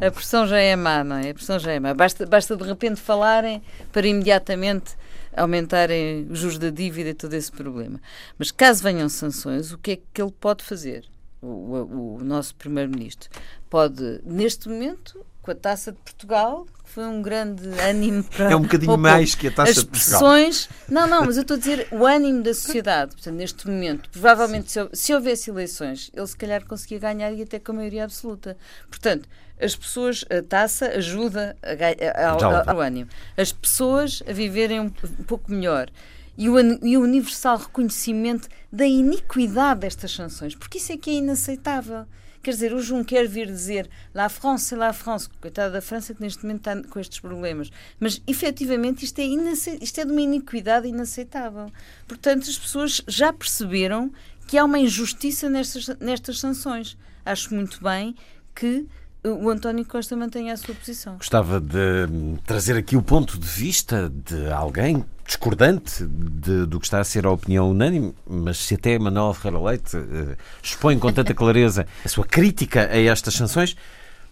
[0.00, 1.28] A pressão já é má, não é?
[1.28, 1.92] A pressão já é má.
[1.92, 3.60] Basta, basta de repente falarem
[3.92, 4.96] para imediatamente
[5.36, 8.00] aumentarem os juros da dívida e todo esse problema.
[8.38, 11.04] Mas caso venham sanções, o que é que ele pode fazer?
[11.42, 13.30] O, o, o nosso primeiro-ministro,
[13.68, 18.52] pode, neste momento, com a taça de Portugal, que foi um grande ânimo para.
[18.52, 20.20] É um bocadinho mais que a taça de Portugal.
[20.20, 23.12] Pressões, não, não, mas eu estou a dizer o ânimo da sociedade.
[23.14, 27.58] Portanto, neste momento, provavelmente, se, se, houvesse eleições, ele se calhar conseguia ganhar e até
[27.58, 28.56] com a maioria absoluta.
[28.88, 33.10] Portanto, as pessoas, a taça ajuda a, a, ao, ao ânimo.
[33.36, 35.90] As pessoas a viverem um, um pouco melhor
[36.36, 41.14] e o, e o universal reconhecimento da iniquidade destas sanções, porque isso é que é
[41.14, 42.06] inaceitável.
[42.42, 46.42] Quer dizer, o Juncker vir dizer La France, La France, coitada da França que neste
[46.42, 51.70] momento está com estes problemas, mas efetivamente isto é, isto é de uma iniquidade inaceitável.
[52.08, 54.10] Portanto, as pessoas já perceberam
[54.46, 56.96] que há uma injustiça nestas, nestas sanções.
[57.26, 58.14] Acho muito bem
[58.54, 58.86] que
[59.22, 61.16] o António Costa mantenha a sua posição.
[61.18, 62.06] Gostava de
[62.46, 67.24] trazer aqui o ponto de vista de alguém discordante de, do que está a ser
[67.24, 72.08] a opinião unânime, mas se até Manuel Ferreira Leite uh, expõe com tanta clareza a
[72.08, 73.76] sua crítica a estas sanções,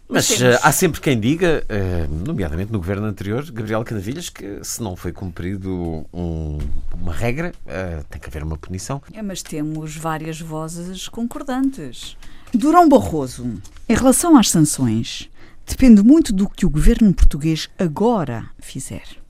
[0.09, 4.83] Mas uh, há sempre quem diga, uh, nomeadamente no governo anterior, Gabriel Canavilhas, que se
[4.83, 6.59] não foi cumprido um,
[6.95, 9.01] uma regra, uh, tem que haver uma punição.
[9.13, 12.17] É, mas temos várias vozes concordantes.
[12.53, 15.31] Durão Barroso, em relação às sanções,
[15.65, 19.28] depende muito do que o governo português agora fizer.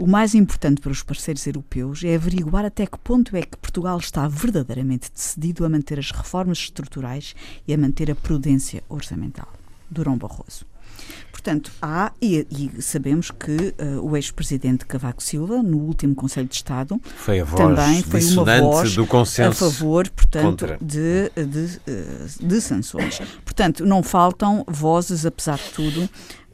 [0.00, 3.98] O mais importante para os parceiros europeus é averiguar até que ponto é que Portugal
[3.98, 7.34] está verdadeiramente decidido a manter as reformas estruturais
[7.68, 9.52] e a manter a prudência orçamental.
[9.90, 10.64] Durão Barroso.
[11.30, 16.54] Portanto, há, e, e sabemos que uh, o ex-presidente Cavaco Silva, no último Conselho de
[16.54, 22.26] Estado, foi também foi uma voz do consenso a favor, portanto, de, de, de, eh,
[22.40, 23.20] de sanções.
[23.44, 26.08] Portanto, não faltam vozes, apesar de tudo,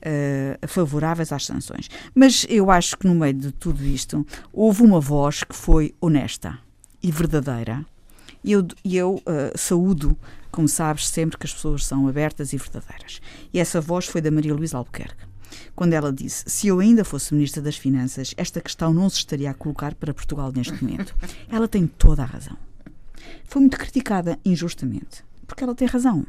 [0.07, 1.89] uh, favoráveis às sanções.
[2.15, 6.59] Mas eu acho que no meio de tudo isto houve uma voz que foi honesta
[7.03, 7.85] e verdadeira.
[8.45, 10.17] E eu, eu uh, saúdo,
[10.53, 13.21] como sabes, sempre que as pessoas são abertas e verdadeiras.
[13.53, 15.27] E essa voz foi da Maria Luísa Albuquerque
[15.75, 19.51] quando ela disse: Se eu ainda fosse Ministra das Finanças, esta questão não se estaria
[19.51, 21.15] a colocar para Portugal neste momento.
[21.51, 22.57] Ela tem toda a razão.
[23.45, 26.27] Foi muito criticada injustamente, porque ela tem razão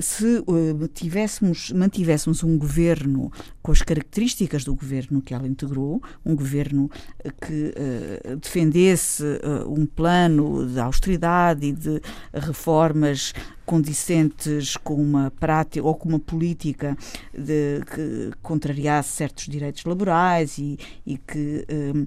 [0.00, 3.32] se uh, tivéssemos, mantivéssemos um governo
[3.62, 6.90] com as características do governo que ela integrou, um governo
[7.22, 12.00] eh, que uh, defendesse uh, um plano de austeridade e de
[12.32, 13.32] reformas
[13.68, 16.96] condicentes com uma prática ou com uma política
[17.34, 22.06] de, que contrariasse certos direitos laborais e, e que um,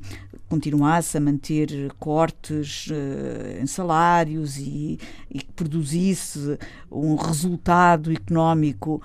[0.49, 4.97] continuasse a manter cortes uh, em salários e,
[5.29, 6.57] e, que produzisse
[6.91, 8.99] um resultado económico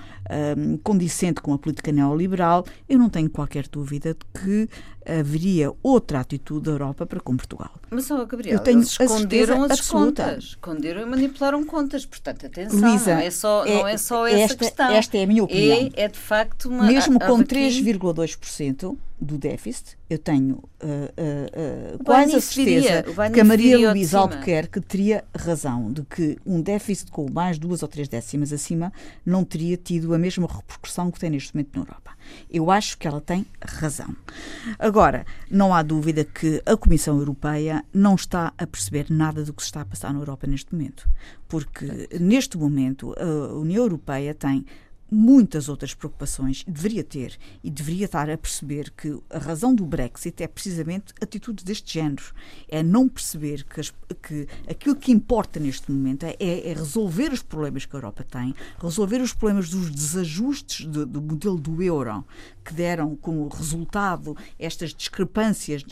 [0.56, 4.68] um, condicente com a política neoliberal, eu não tenho qualquer dúvida de que
[5.06, 7.70] haveria outra atitude da Europa para com Portugal.
[7.90, 10.24] Mas, oh, Gabriel, eu tenho eles esconderam as absoluta.
[10.24, 10.44] contas.
[10.44, 12.04] Esconderam e manipularam contas.
[12.04, 14.90] Portanto, atenção, Luísa, não é só, é, não é só essa esta, questão.
[14.90, 15.90] Esta é a minha opinião.
[15.94, 16.84] É, é de facto uma...
[16.84, 23.44] Mesmo com 3,2% do déficit, eu tenho uh, uh, uh, quase a certeza que a
[23.44, 28.52] Maria Luísa Albuquerque teria razão de que um déficit com mais duas ou três décimas
[28.52, 28.92] acima
[29.24, 32.10] não teria tido a mesma repercussão que tem neste momento na Europa.
[32.50, 34.14] Eu acho que ela tem razão.
[34.78, 39.62] Agora, não há dúvida que a Comissão Europeia não está a perceber nada do que
[39.62, 41.08] se está a passar na Europa neste momento.
[41.48, 44.66] Porque, neste momento, a União Europeia tem
[45.10, 50.42] muitas outras preocupações, deveria ter e deveria estar a perceber que a razão do Brexit
[50.42, 52.24] é precisamente atitudes deste género.
[52.68, 53.92] É não perceber que, as,
[54.22, 58.54] que aquilo que importa neste momento é, é, resolver os problemas que a Europa tem,
[58.80, 62.24] resolver os problemas dos desajustes do, do modelo do euro,
[62.64, 65.86] que deram como resultado estas discrepâncias uh,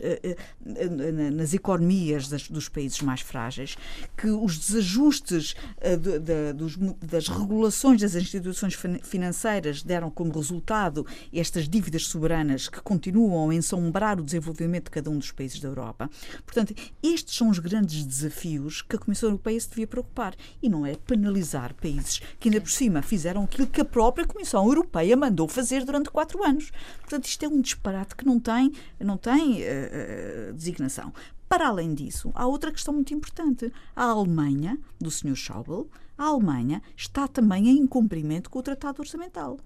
[0.69, 3.77] uh, nas economias das, dos países mais frágeis,
[4.17, 8.75] que os desajustes uh, de, de, dos, das regulações das instituições
[9.07, 15.11] financeiras deram como resultado estas dívidas soberanas que continuam a ensombrar o desenvolvimento de cada
[15.11, 16.11] um dos países da Europa.
[16.45, 20.85] Portanto, estes são os grandes desafios que a Comissão Europeia se devia preocupar e não
[20.85, 25.49] é penalizar países que ainda por cima fizeram aquilo que a própria Comissão Europeia mandou
[25.49, 26.71] fazer durante quatro anos.
[27.01, 31.13] Portanto, isto é um disparate que não tem, não tem uh, designação.
[31.49, 33.73] Para além disso, há outra questão muito importante.
[33.95, 35.37] A Alemanha, do Sr.
[35.37, 39.59] Schäuble, a Alemanha está também em incumprimento com o Tratado Orçamental.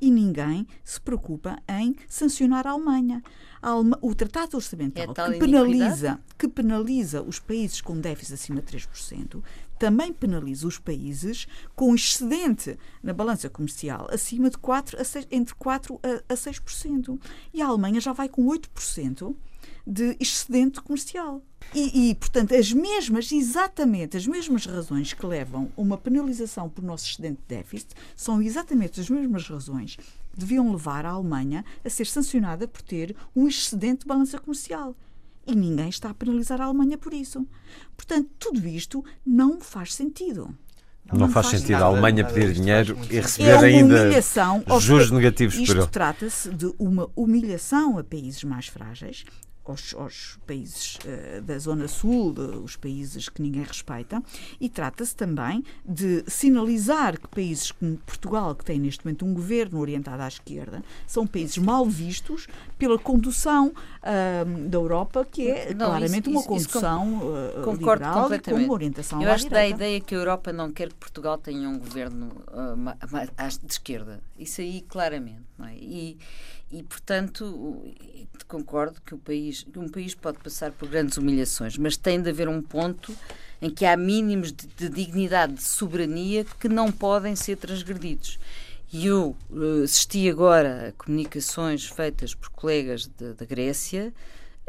[0.00, 3.20] E ninguém se preocupa em sancionar a Alemanha.
[3.60, 8.76] A o Tratado Orçamental é que, penaliza, que penaliza os países com déficit acima de
[8.76, 9.42] 3%,
[9.76, 15.54] também penaliza os países com excedente na balança comercial acima de 4 a 6, entre
[15.56, 17.20] 4 a, a 6%.
[17.52, 19.34] E a Alemanha já vai com 8%
[19.88, 21.42] de excedente comercial.
[21.74, 26.84] E, e, portanto, as mesmas, exatamente as mesmas razões que levam a uma penalização por
[26.84, 31.88] nosso excedente de déficit são exatamente as mesmas razões que deviam levar a Alemanha a
[31.88, 34.94] ser sancionada por ter um excedente de balança comercial.
[35.46, 37.46] E ninguém está a penalizar a Alemanha por isso.
[37.96, 40.54] Portanto, tudo isto não faz sentido.
[41.10, 44.10] Não, não faz, faz sentido nada, a Alemanha pedir dinheiro e receber é ainda
[44.78, 49.24] juros negativos Isto trata-se de uma humilhação a países mais frágeis
[49.70, 54.22] aos, aos países uh, da Zona Sul, de, os países que ninguém respeita,
[54.60, 59.78] e trata-se também de sinalizar que países como Portugal, que tem neste momento um governo
[59.80, 62.46] orientado à esquerda, são países mal vistos
[62.78, 68.28] pela condução uh, da Europa, que é não, claramente isso, uma condução isso, uh, liberal
[68.28, 70.94] com uma orientação Eu acho que dá a ideia que a Europa não quer que
[70.94, 74.20] Portugal tenha um governo uh, de esquerda.
[74.38, 75.42] Isso aí, claramente.
[75.60, 75.74] É?
[75.74, 76.18] E,
[76.70, 77.82] e, portanto,
[78.46, 82.48] concordo que, o país, um país pode passar por grandes humilhações, mas tem de haver
[82.48, 83.14] um ponto
[83.60, 88.38] em que há mínimos de, de dignidade, de soberania que não podem ser transgredidos.
[88.92, 94.12] E eu uh, assisti agora a comunicações feitas por colegas da Grécia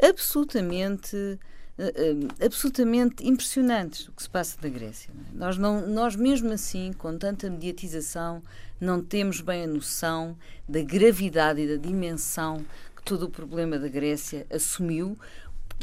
[0.02, 1.38] absolutamente
[1.80, 5.10] uh, absolutamente impressionantes o que se passa na Grécia.
[5.14, 5.46] Não é?
[5.46, 8.42] nós, não, nós, mesmo assim, com tanta mediatização,
[8.80, 10.36] não temos bem a noção
[10.68, 12.64] da gravidade e da dimensão
[12.96, 15.18] que todo o problema da Grécia assumiu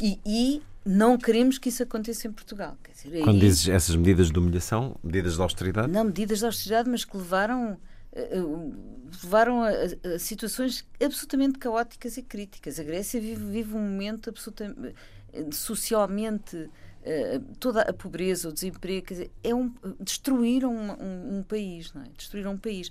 [0.00, 2.76] e, e não queremos que isso aconteça em Portugal.
[2.94, 5.90] Dizer, Quando dizes essas medidas de humilhação, medidas de austeridade?
[5.90, 7.76] Não, medidas de austeridade, mas que levaram
[9.22, 12.80] levaram a, a, situações absolutamente caóticas e críticas.
[12.80, 14.94] A Grécia vive, vive um momento absolutamente
[15.52, 16.70] socialmente
[17.58, 22.06] toda a pobreza, o desemprego, dizer, é um, destruíram um, um, um, país, não é?
[22.14, 22.90] Destruíram um país.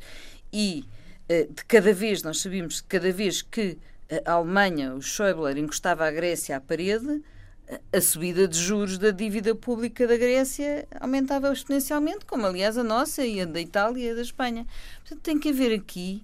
[0.52, 0.86] E
[1.30, 3.78] de cada vez, nós sabemos que cada vez que
[4.26, 7.22] a Alemanha, o Schäuble, encostava a Grécia à parede,
[7.91, 13.26] a subida de juros da dívida pública da Grécia aumentava exponencialmente, como aliás a nossa
[13.26, 14.66] e a da Itália e a da Espanha.
[15.00, 16.24] Portanto, tem que haver aqui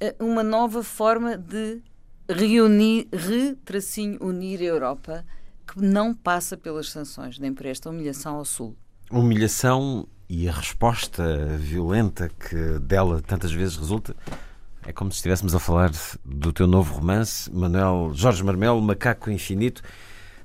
[0.00, 1.80] uh, uma nova forma de
[2.28, 5.24] reunir, retracinho, unir a Europa
[5.72, 8.76] que não passa pelas sanções, nem por esta humilhação ao Sul.
[9.10, 14.14] Humilhação e a resposta violenta que dela tantas vezes resulta
[14.84, 15.92] é como se estivéssemos a falar
[16.24, 19.82] do teu novo romance, Manuel Jorge Marmelo, Macaco Infinito.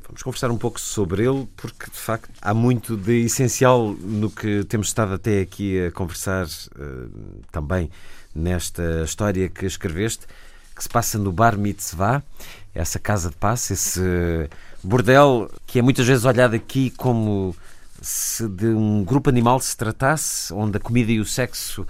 [0.06, 4.64] Vamos conversar um pouco sobre ele, porque de facto há muito de essencial no que
[4.66, 7.90] temos estado até aqui a conversar uh, também
[8.34, 10.28] nesta história que escreveste,
[10.76, 12.22] que se passa no Bar Mitzvah,
[12.74, 14.00] essa casa de paz, esse
[14.84, 17.56] bordel que é muitas vezes olhado aqui como
[18.02, 21.86] se de um grupo animal se tratasse, onde a comida e o sexo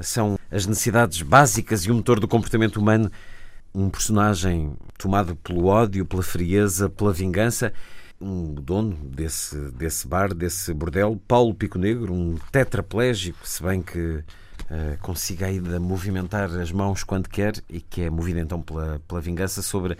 [0.00, 3.10] são as necessidades básicas e o motor do comportamento humano
[3.74, 7.72] um personagem tomado pelo ódio, pela frieza, pela vingança.
[8.20, 14.24] Um dono desse, desse bar, desse bordel, Paulo Pico Negro, um tetraplégico, se bem que
[14.64, 19.20] uh, consiga ainda movimentar as mãos quando quer e que é movido então pela, pela
[19.20, 19.96] vingança sobre,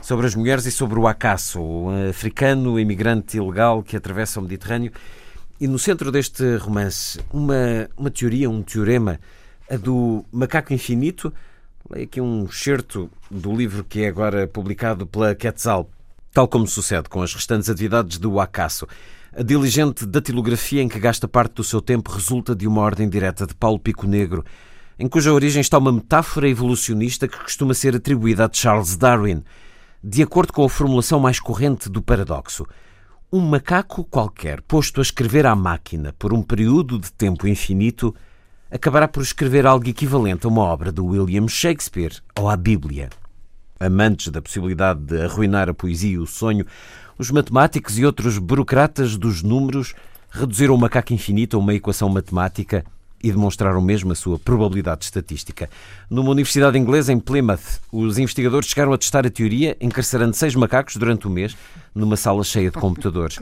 [0.00, 4.92] sobre as mulheres e sobre o acaso, um africano imigrante ilegal que atravessa o Mediterrâneo.
[5.60, 9.20] E no centro deste romance, uma, uma teoria, um teorema,
[9.70, 11.32] a do macaco infinito,
[11.90, 15.90] Leio aqui um excerto do livro que é agora publicado pela Quetzal.
[16.32, 18.86] Tal como sucede com as restantes atividades do Acaso,
[19.34, 23.46] a diligente datilografia em que gasta parte do seu tempo resulta de uma ordem direta
[23.46, 24.44] de Paulo Pico Negro,
[24.98, 29.42] em cuja origem está uma metáfora evolucionista que costuma ser atribuída a Charles Darwin,
[30.04, 32.66] de acordo com a formulação mais corrente do paradoxo.
[33.32, 38.14] Um macaco qualquer, posto a escrever à máquina por um período de tempo infinito,
[38.70, 43.08] acabará por escrever algo equivalente a uma obra de William Shakespeare ou à Bíblia.
[43.80, 46.66] Amantes da possibilidade de arruinar a poesia e o sonho,
[47.18, 49.94] os matemáticos e outros burocratas dos números
[50.30, 52.84] reduziram o macaco infinito a uma equação matemática
[53.22, 55.70] e demonstraram mesmo a sua probabilidade estatística.
[56.10, 60.96] Numa universidade inglesa, em Plymouth, os investigadores chegaram a testar a teoria, encarcerando seis macacos
[60.96, 61.56] durante o mês,
[61.94, 63.38] numa sala cheia de computadores.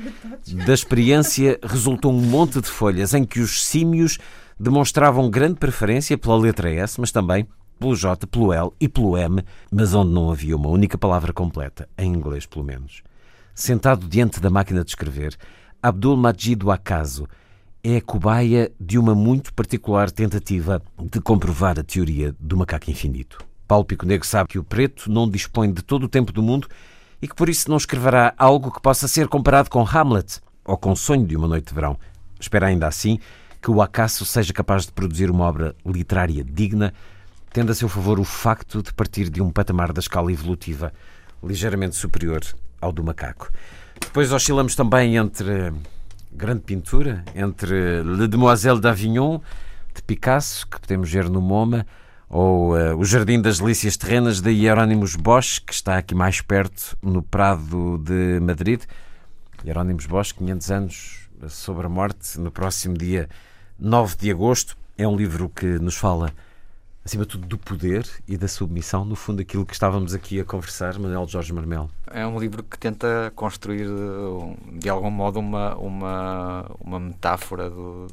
[0.67, 4.19] Da experiência resultou um monte de folhas em que os símios
[4.59, 7.47] demonstravam grande preferência pela letra S, mas também
[7.79, 9.43] pelo J, pelo L e pelo M,
[9.73, 13.03] mas onde não havia uma única palavra completa, em inglês pelo menos.
[13.61, 15.37] Sentado diante da máquina de escrever,
[15.83, 17.29] Abdul Majid Acaso
[17.85, 23.45] é a cobaia de uma muito particular tentativa de comprovar a teoria do macaco infinito.
[23.69, 26.69] Paulo Pico Negro sabe que o preto não dispõe de todo o tempo do mundo
[27.21, 30.97] e que por isso não escreverá algo que possa ser comparado com Hamlet ou com
[30.97, 31.99] Sonho de uma Noite de Verão.
[32.41, 33.19] Espera ainda assim
[33.61, 36.95] que o acaso seja capaz de produzir uma obra literária digna,
[37.53, 40.95] tendo a seu favor o facto de partir de um patamar da escala evolutiva
[41.43, 42.41] ligeiramente superior
[42.81, 43.51] ao do macaco.
[44.01, 45.73] Depois oscilamos também entre
[46.33, 49.41] grande pintura, entre Le Demoiselle d'Avignon,
[49.95, 51.87] de Picasso, que podemos ver no MoMA,
[52.29, 56.97] ou uh, O Jardim das Delícias Terrenas, de Hieronymus Bosch, que está aqui mais perto,
[57.03, 58.83] no Prado de Madrid.
[59.65, 63.29] Hieronymus Bosch, 500 anos sobre a morte, no próximo dia
[63.79, 64.77] 9 de agosto.
[64.97, 66.33] É um livro que nos fala,
[67.05, 69.05] acima de tudo, do poder e da submissão.
[69.05, 71.91] No fundo, aquilo que estávamos aqui a conversar, Manuel Jorge Marmelo.
[72.13, 73.87] É um livro que tenta construir,
[74.73, 78.07] de algum modo, uma, uma, uma metáfora do,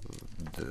[0.55, 0.65] de,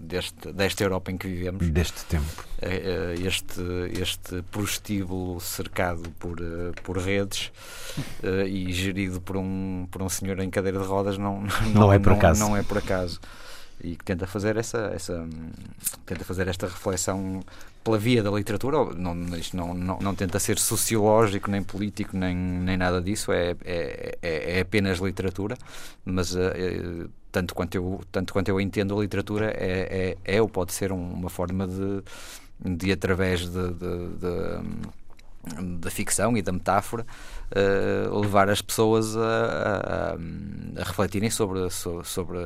[0.00, 1.68] deste, desta Europa em que vivemos.
[1.70, 2.44] Deste tempo.
[2.60, 3.60] É, é, este,
[4.00, 6.38] este prostíbulo cercado por,
[6.82, 7.52] por redes
[8.22, 11.92] eh, e gerido por um, por um senhor em cadeira de rodas não, não, não
[11.92, 12.40] é por acaso.
[12.40, 13.20] Não é por acaso
[13.82, 15.28] e que tenta fazer essa, essa
[16.06, 17.42] tenta fazer esta reflexão
[17.82, 18.78] pela via da literatura.
[18.94, 23.32] Não, não, não, não tenta ser sociológico nem político nem, nem nada disso.
[23.32, 25.56] É, é, é, é apenas literatura.
[26.04, 30.48] Mas é, tanto quanto eu tanto quanto eu entendo a literatura é, é, é ou
[30.48, 32.02] pode ser uma forma de
[32.64, 37.04] de através de, de, de, da ficção e da metáfora,
[37.52, 42.38] uh, levar as pessoas a, a, a refletirem sobre, sobre,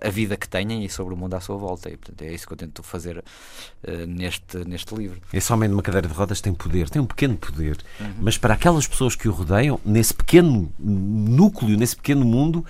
[0.00, 1.88] a vida que têm e sobre o mundo à sua volta.
[1.88, 5.20] E, portanto, é isso que eu tento fazer uh, neste, neste livro.
[5.32, 8.14] Esse homem numa cadeira de rodas tem poder, tem um pequeno poder, uhum.
[8.20, 12.64] mas para aquelas pessoas que o rodeiam, nesse pequeno núcleo, nesse pequeno mundo,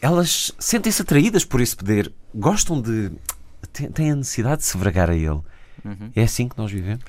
[0.00, 3.12] elas sentem-se atraídas por esse poder, gostam de.
[3.94, 5.40] têm a necessidade de se vergar a ele.
[5.84, 6.10] Uhum.
[6.14, 7.04] É assim que nós vivemos?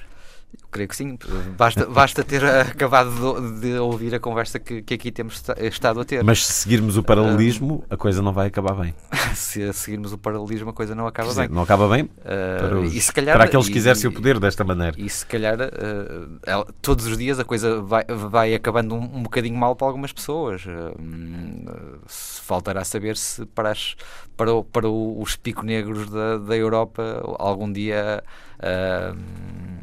[0.74, 1.18] Creio que sim.
[1.58, 6.06] Basta, basta ter acabado de, de, ouvir a conversa que, que, aqui temos estado a
[6.06, 6.24] ter.
[6.24, 8.94] Mas se seguirmos o paralelismo, a coisa não vai acabar bem.
[9.36, 11.56] se seguirmos o paralelismo, a coisa não acaba dizer, bem.
[11.56, 14.96] Não acaba bem para, os, uh, calhar, para aqueles que exercem o poder desta maneira.
[14.98, 19.24] E se calhar uh, ela, todos os dias a coisa vai, vai acabando um, um
[19.24, 20.66] bocadinho mal para algumas pessoas.
[20.66, 23.96] Uh, faltará saber se para, as,
[24.36, 28.24] para, o, para os picos negros da, da Europa algum dia.
[28.60, 29.83] Uh,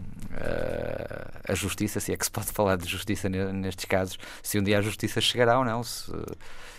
[1.49, 4.79] a justiça, se é que se pode falar de justiça nestes casos, se um dia
[4.79, 6.13] a justiça chegará ou não, se,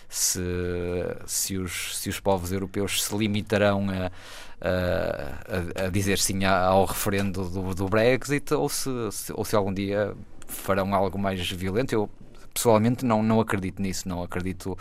[0.09, 0.41] se,
[1.25, 4.11] se, os, se os povos europeus se limitarão a,
[4.61, 9.73] a, a dizer sim ao referendo do, do Brexit ou se, se, ou se algum
[9.73, 10.13] dia
[10.47, 11.93] farão algo mais violento.
[11.93, 12.09] Eu
[12.53, 14.77] pessoalmente não, não acredito nisso, não acredito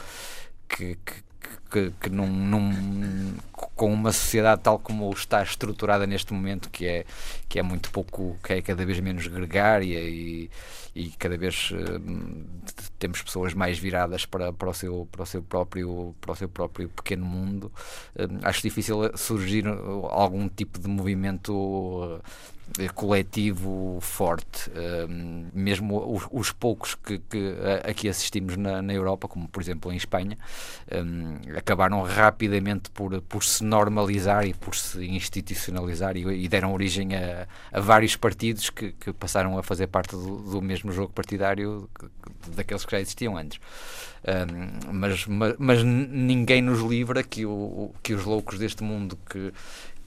[0.69, 1.30] que, que
[1.71, 7.05] que, que num, num, com uma sociedade tal como está estruturada neste momento, que é,
[7.49, 10.51] que é muito pouco, que é cada vez menos gregária e,
[10.95, 12.01] e cada vez uh,
[12.99, 16.49] temos pessoas mais viradas para, para, o seu, para, o seu próprio, para o seu
[16.49, 17.73] próprio pequeno mundo,
[18.17, 22.21] uh, acho difícil surgir algum tipo de movimento.
[22.79, 24.71] Uh, coletivo forte.
[25.09, 27.55] Um, mesmo os, os poucos que, que,
[27.85, 30.39] aqui assistimos na, na, Europa, como por exemplo em Espanha,
[30.93, 37.15] um, acabaram rapidamente por, por se normalizar e por se institucionalizar e, e deram origem
[37.15, 41.89] a, a, vários partidos que, que passaram a fazer parte do, do mesmo jogo partidário
[42.55, 43.59] daqueles que já existiam antes.
[44.21, 49.51] Um, mas, mas, mas, ninguém nos livra que, o, que os loucos deste mundo que,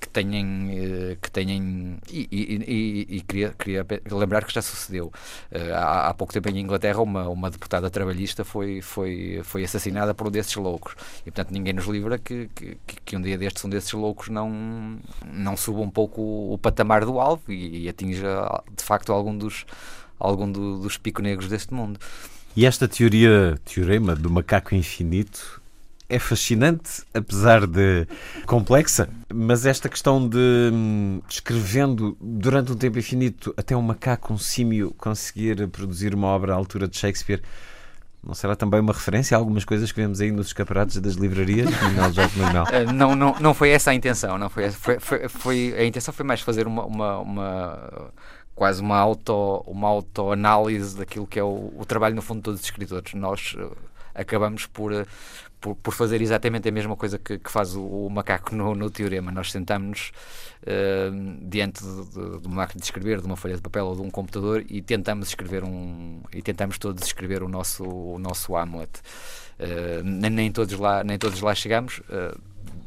[0.04, 5.14] que tenham, eh, que tenham e, e, e, e, queria, queria lembrar que já sucedeu
[5.50, 10.14] eh, há, há, pouco tempo em Inglaterra uma, uma deputada trabalhista foi, foi, foi assassinada
[10.14, 13.64] por um desses loucos e portanto ninguém nos livra que, que, que um dia destes
[13.64, 18.46] um desses loucos não, não suba um pouco o, o patamar do alvo e, atinja
[18.76, 19.66] de facto algum dos,
[20.20, 21.98] algum do, dos pico negros deste mundo.
[22.56, 25.63] E esta teoria, teorema do macaco infinito
[26.14, 28.08] é fascinante, apesar de
[28.46, 34.38] complexa, mas esta questão de hum, escrevendo durante um tempo infinito até um macaco, um
[34.38, 37.42] símio, conseguir produzir uma obra à altura de Shakespeare.
[38.24, 41.70] Não será também uma referência a algumas coisas que vemos aí nos escaparates das livrarias?
[42.72, 44.38] Eh, não, não, não foi essa a intenção.
[44.38, 48.12] Não foi, foi, foi, foi, a intenção foi mais fazer uma, uma, uma
[48.56, 52.60] quase uma auto uma autoanálise daquilo que é o, o, trabalho no fundo de todos
[52.60, 53.14] os escritores.
[53.14, 53.76] Nós uh,
[54.14, 55.06] acabamos por, uh,
[55.64, 58.90] por, por, fazer exatamente a mesma coisa que, que faz o, o, macaco no, no
[58.90, 59.32] teorema.
[59.32, 60.12] Nós sentamos
[60.64, 63.96] uh, diante de, de, de, uma máquina de escrever, de uma folha de papel ou
[63.96, 68.58] de um computador e tentamos escrever um e tentamos todos escrever o nosso o nosso
[68.58, 69.00] Hamlet.
[69.58, 72.00] Uh, nem, nem, todos lá nem todos lá chegamos.
[72.00, 72.38] Uh,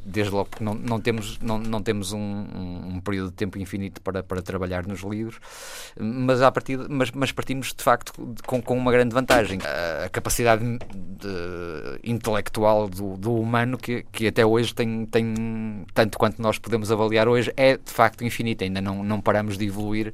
[0.06, 4.00] desde logo porque não, não temos, não, não temos um, um, período de tempo infinito
[4.00, 5.38] para, para trabalhar nos livros,
[5.98, 8.12] mas, a partir, mas, mas partimos de facto
[8.46, 9.58] com, com uma grande vantagem.
[9.64, 16.18] A, a capacidade de, intelectual do, do, humano, que, que até hoje tem, tem, tanto
[16.18, 18.64] quanto nós podemos avaliar hoje, é de facto infinita.
[18.64, 20.12] Ainda não, não paramos de evoluir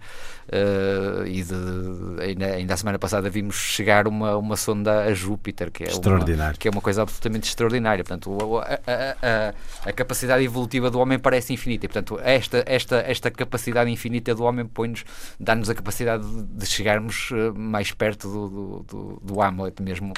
[0.48, 5.70] uh, e de, ainda, ainda a semana passada vimos chegar uma, uma sonda a Júpiter,
[5.70, 8.04] que é, uma, que é uma coisa absolutamente extraordinária.
[8.04, 11.86] Portanto, a, a, a a capacidade evolutiva do homem parece infinita.
[11.86, 15.04] E, portanto, esta, esta, esta capacidade infinita do homem põe-nos,
[15.38, 20.12] dá-nos a capacidade de, chegarmos uh, mais perto do, do, do, Hamlet, mesmo,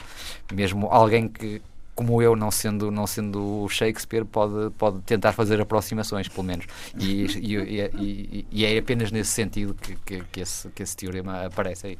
[0.53, 1.63] mesmo alguém que,
[1.95, 6.67] como eu, não sendo, não sendo Shakespeare, pode, pode tentar fazer aproximações, pelo menos.
[6.99, 11.47] E, e, e, e é apenas nesse sentido que, que, que, esse, que esse teorema
[11.47, 11.99] aparece aí.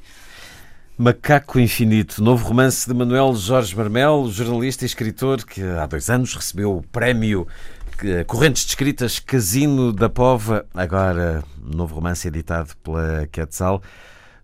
[0.97, 6.33] Macaco Infinito, novo romance de Manuel Jorge Marmel, jornalista e escritor que há dois anos
[6.37, 7.49] recebeu o prémio
[8.29, 13.83] Correntes de Escritas Casino da Pova, agora novo romance editado pela Quetzal.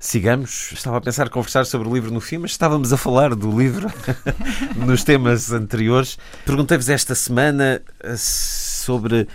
[0.00, 0.72] Sigamos.
[0.72, 3.86] Estava a pensar conversar sobre o livro no fim, mas estávamos a falar do livro
[4.74, 6.18] nos temas anteriores.
[6.44, 9.28] Perguntei-vos esta semana eh, sobre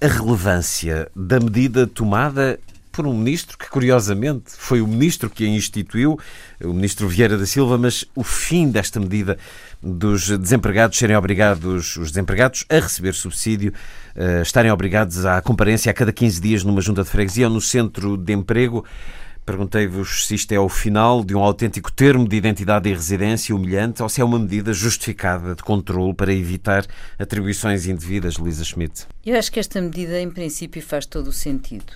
[0.00, 2.58] a relevância da medida tomada
[2.92, 6.18] por um ministro que, curiosamente, foi o ministro que a instituiu,
[6.62, 9.38] o ministro Vieira da Silva, mas o fim desta medida
[9.82, 13.72] dos desempregados serem obrigados, os desempregados, a receber subsídio,
[14.14, 17.60] uh, estarem obrigados à comparência a cada 15 dias numa junta de freguesia ou no
[17.60, 18.84] centro de emprego.
[19.44, 24.00] Perguntei-vos se isto é o final de um autêntico termo de identidade e residência humilhante
[24.00, 26.86] ou se é uma medida justificada de controle para evitar
[27.18, 29.06] atribuições indevidas, Luísa Schmidt.
[29.26, 31.92] Eu acho que esta medida, em princípio, faz todo o sentido.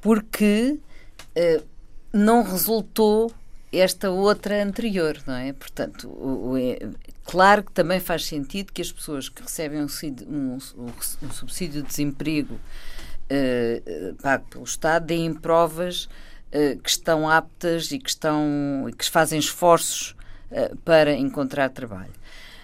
[0.00, 0.78] Porque
[1.36, 1.66] uh,
[2.12, 3.32] não resultou
[3.72, 5.52] esta outra anterior, não é?
[5.52, 6.78] Portanto, o, o, é,
[7.24, 9.86] claro que também faz sentido que as pessoas que recebem um,
[10.26, 10.58] um,
[11.22, 17.98] um subsídio de desemprego uh, pago pelo Estado deem provas uh, que estão aptas e
[17.98, 20.16] que, estão, que fazem esforços
[20.82, 22.17] para encontrar trabalho.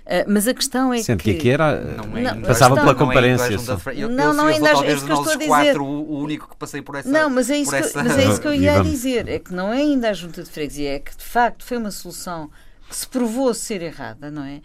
[0.04, 1.32] Uh, mas a questão é Sendo que...
[1.32, 1.80] que aqui era...
[1.80, 3.56] Não é passava pela comparência.
[3.96, 5.46] Não, não, não ainda é isso que eu estou a dizer.
[5.48, 7.08] Quatro, o único que passei por essa...
[7.08, 8.02] Não, mas é isso, que, essa...
[8.02, 9.28] mas é isso que eu ia dizer.
[9.28, 11.90] É que não é ainda a junta de freguesia, é que de facto foi uma
[11.90, 12.50] solução
[12.86, 14.60] que se provou ser errada, não é?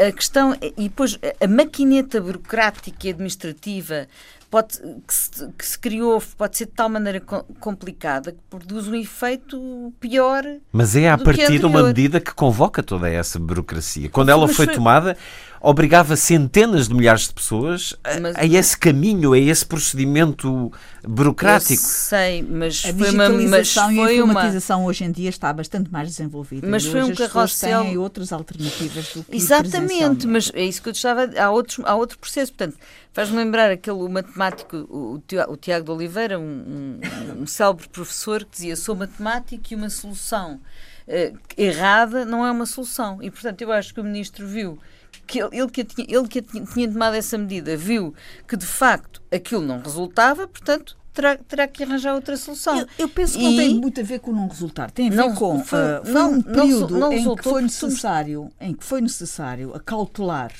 [0.00, 4.08] A, a questão, e depois a maquineta burocrática e administrativa
[4.52, 7.18] pode, que, se, que se criou pode ser de tal maneira
[7.58, 10.44] complicada que produz um efeito pior.
[10.70, 14.10] Mas é a partir de uma medida que convoca toda essa burocracia.
[14.10, 15.16] Quando ela foi, foi tomada,
[15.62, 20.72] obrigava centenas de milhares de pessoas a, mas, a esse caminho, a esse procedimento
[21.06, 21.72] burocrático.
[21.72, 24.88] Eu sei, mas a foi uma mas foi e a informatização uma...
[24.88, 26.66] hoje em dia está bastante mais desenvolvida.
[26.66, 27.84] Mas foi um carrossel.
[27.84, 31.30] têm outras alternativas do que Exatamente, mas é isso que eu estava.
[31.38, 32.52] Há, outros, há outro processo.
[32.52, 32.76] Portanto,
[33.12, 38.50] faz-me lembrar aquele matemático, o, o Tiago de Oliveira, um, um, um célebre professor que
[38.50, 40.60] dizia: sou matemático e uma solução.
[41.06, 43.22] Uh, errada não é uma solução.
[43.22, 44.78] E, portanto, eu acho que o ministro viu
[45.26, 48.14] que ele, ele, que tinha, ele que tinha, tinha tomado essa medida viu
[48.46, 52.80] que de facto aquilo não resultava, portanto terá, terá que arranjar outra solução.
[52.80, 53.48] Eu, eu penso que e...
[53.48, 56.04] não tem muito a ver com não resultar, tem a ver não, com foi, uh,
[56.04, 60.52] foi não, um período não, em que foi necessário, em que foi necessário cautelar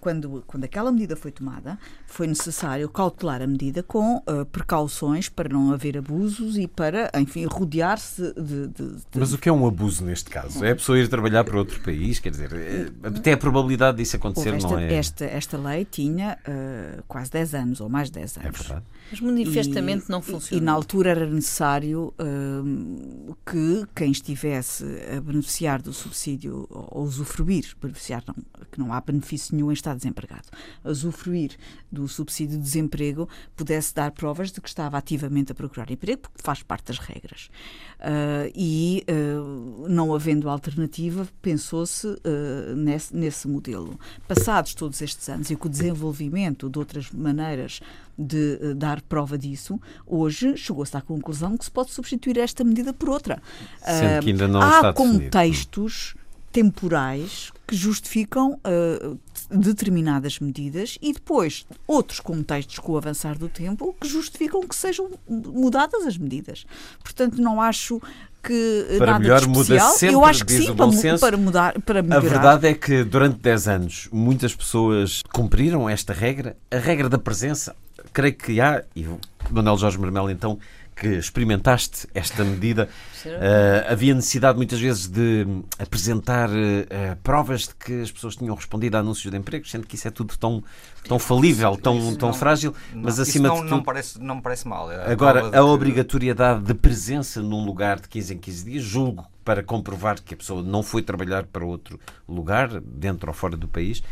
[0.00, 1.78] quando quando aquela medida foi tomada,
[2.10, 7.46] foi necessário cautelar a medida com uh, precauções para não haver abusos e para, enfim,
[7.46, 10.64] rodear-se de, de, de, Mas o que é um abuso neste caso?
[10.64, 14.16] É a pessoa ir trabalhar para outro país, quer dizer, é, até a probabilidade disso
[14.16, 14.92] acontecer esta, não é.
[14.92, 18.48] Esta esta lei tinha uh, quase 10 anos ou mais de 10 anos.
[18.48, 18.86] É verdade.
[19.10, 20.60] Mas manifestamente e, não funciona.
[20.60, 24.84] E, na altura era necessário uh, que quem estivesse
[25.16, 28.34] a beneficiar do subsídio, ou usufruir, beneficiar não,
[28.70, 30.48] que não há benefício nenhum em estar desempregado,
[30.84, 31.56] a usufruir
[31.90, 36.42] do subsídio de desemprego, pudesse dar provas de que estava ativamente a procurar emprego, porque
[36.42, 37.50] faz parte das regras.
[37.98, 43.98] Uh, e, uh, não havendo alternativa, pensou-se uh, nesse, nesse modelo.
[44.26, 47.80] Passados todos estes anos e com o desenvolvimento de outras maneiras
[48.16, 53.08] de dar prova disso, hoje chegou-se à conclusão que se pode substituir esta medida por
[53.08, 53.42] outra.
[53.82, 56.14] Sendo que ainda não há está contextos
[56.52, 59.18] temporais que justificam uh,
[59.50, 65.10] determinadas medidas e depois outros contextos com o avançar do tempo que justificam que sejam
[65.28, 66.66] mudadas as medidas.
[67.02, 68.00] Portanto, não acho
[68.42, 71.20] que para nada melhor muda sempre, eu acho que sim, para, senso.
[71.20, 72.26] para, mudar, para melhorar.
[72.26, 77.18] A verdade é que durante 10 anos muitas pessoas cumpriram esta regra, a regra da
[77.18, 77.76] presença.
[78.12, 79.06] Creio que há, e
[79.50, 80.58] Manuel Jorge Marmelo então
[81.00, 82.86] que experimentaste esta medida,
[83.24, 85.46] uh, havia necessidade muitas vezes de
[85.78, 89.94] apresentar uh, provas de que as pessoas tinham respondido a anúncios de emprego, sendo que
[89.94, 90.62] isso é tudo tão,
[91.08, 93.70] tão falível, tão, tão não, frágil, não, mas acima não, de tudo...
[93.70, 94.92] Não, parece, não me parece mal.
[94.92, 95.58] É agora, a que...
[95.58, 100.36] obrigatoriedade de presença num lugar de 15 em 15 dias, julgo para comprovar que a
[100.36, 101.98] pessoa não foi trabalhar para outro
[102.28, 104.02] lugar, dentro ou fora do país,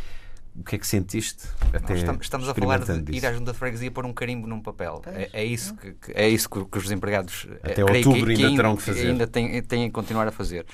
[0.55, 1.47] o que é que sentiste?
[1.73, 4.61] Até estamos, estamos a falar de ir à junta de freguesia pôr um carimbo num
[4.61, 5.01] papel.
[5.07, 8.47] É, é, isso, que, é isso que, que os desempregados eh, até outubro que, ainda,
[8.47, 9.07] ainda terão que fazer.
[9.07, 10.65] Ainda têm, têm a continuar a fazer.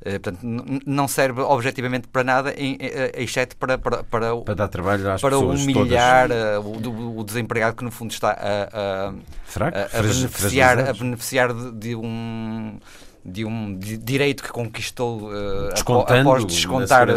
[0.00, 0.38] Uh, portanto,
[0.86, 5.30] não serve objetivamente para nada, eh, exceto para, para, para, para dar trabalho às para
[5.30, 10.78] pessoas humilhar uh, o, o, desempregado que, no fundo, está a, a, a, a beneficiar,
[10.78, 12.78] a beneficiar de, de um
[13.24, 15.68] de um direito que conquistou uh,
[16.06, 17.08] após descontar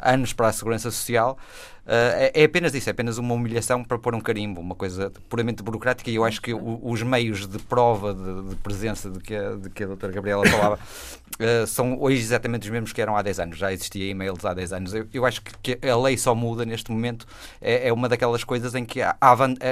[0.00, 1.36] anos para a segurança social.
[1.84, 5.62] Uh, é, apenas isso, é apenas uma humilhação para pôr um carimbo, uma coisa puramente
[5.62, 6.10] burocrática.
[6.10, 9.68] E eu acho que os meios de prova de, de, presença de que, a, de
[9.68, 13.40] que a doutora Gabriela falava uh, são hoje exatamente os mesmos que eram há 10
[13.40, 13.58] anos.
[13.58, 14.94] Já existia e-mails há 10 anos.
[14.94, 17.26] Eu, eu acho que, que, a lei só muda neste momento.
[17.60, 19.16] É, é uma daquelas coisas em que, há,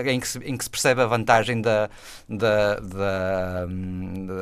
[0.07, 1.89] em, que se, em que se percebe a vantagem da,
[2.29, 3.67] da, da,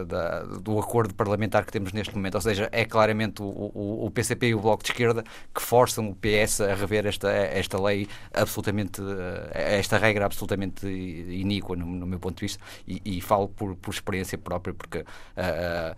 [0.07, 2.37] da, do acordo parlamentar que temos neste momento.
[2.37, 5.23] Ou seja, é claramente o, o, o PCP e o Bloco de Esquerda
[5.55, 7.29] que forçam o PS a rever esta
[7.59, 9.03] esta lei absolutamente,
[9.53, 13.93] esta regra absolutamente iníqua no, no meu ponto de vista e, e falo por, por
[13.93, 15.95] experiência própria porque uh,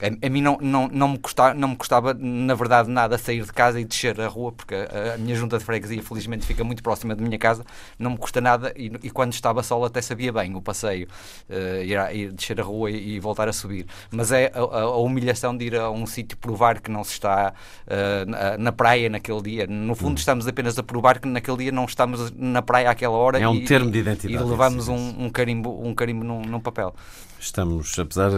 [0.00, 3.42] a, a, mim não, não, não, me custava, não me custava, na verdade, nada sair
[3.42, 6.62] de casa e descer a rua, porque a, a minha junta de freguesia, felizmente, fica
[6.62, 7.64] muito próxima da minha casa,
[7.98, 11.08] não me custa nada e, e quando estava solo até sabia bem o passeio,
[11.50, 13.86] uh, ir, a, ir, descer a rua e, e, voltar a subir.
[14.10, 17.52] Mas é a, a humilhação de ir a um sítio provar que não se está
[17.86, 19.66] uh, na, na, praia naquele dia.
[19.66, 20.18] No fundo, hum.
[20.18, 23.38] estamos apenas a provar que naquele dia não estamos na praia àquela hora.
[23.38, 24.44] É um e, termo de identidade.
[24.44, 26.94] E levamos um, um, carimbo, um carimbo num, num papel.
[27.40, 28.30] Estamos, apesar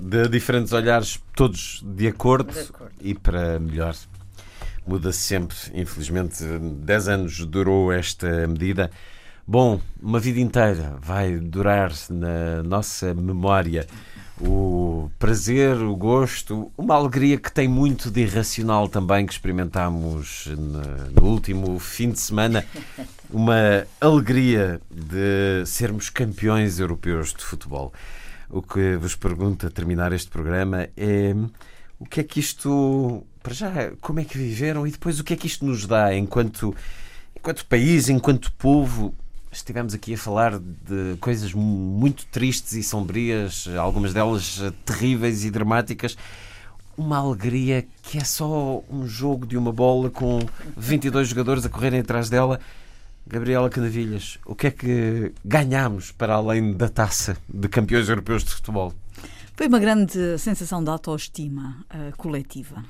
[0.00, 0.97] de diferentes olhares,
[1.34, 2.94] todos de acordo, de acordo.
[3.00, 3.94] e para melhor.
[4.86, 6.42] Muda-se sempre, infelizmente.
[6.42, 8.90] 10 anos durou esta medida.
[9.46, 13.86] Bom, uma vida inteira vai durar na nossa memória
[14.40, 20.46] o prazer, o gosto, uma alegria que tem muito de irracional também, que experimentámos
[21.14, 22.64] no último fim de semana.
[23.30, 27.92] Uma alegria de sermos campeões europeus de futebol
[28.50, 31.34] o que vos pergunto a terminar este programa é
[31.98, 35.34] o que é que isto, para já, como é que viveram e depois o que
[35.34, 36.74] é que isto nos dá enquanto,
[37.36, 39.14] enquanto país, enquanto povo.
[39.50, 46.16] Estivemos aqui a falar de coisas muito tristes e sombrias, algumas delas terríveis e dramáticas.
[46.96, 50.38] Uma alegria que é só um jogo de uma bola com
[50.76, 52.60] 22 jogadores a correrem atrás dela
[53.28, 58.54] Gabriela Canavilhas, o que é que ganhamos para além da taça de campeões europeus de
[58.54, 58.94] futebol?
[59.54, 62.82] Foi uma grande sensação de autoestima uh, coletiva.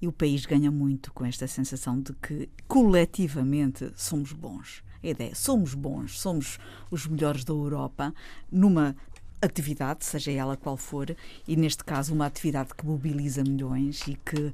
[0.00, 4.82] E o país ganha muito com esta sensação de que coletivamente somos bons.
[5.02, 6.58] A ideia, somos bons, somos
[6.90, 8.12] os melhores da Europa
[8.52, 8.94] numa
[9.40, 11.14] atividade, seja ela qual for,
[11.46, 14.52] e neste caso uma atividade que mobiliza milhões e que uh,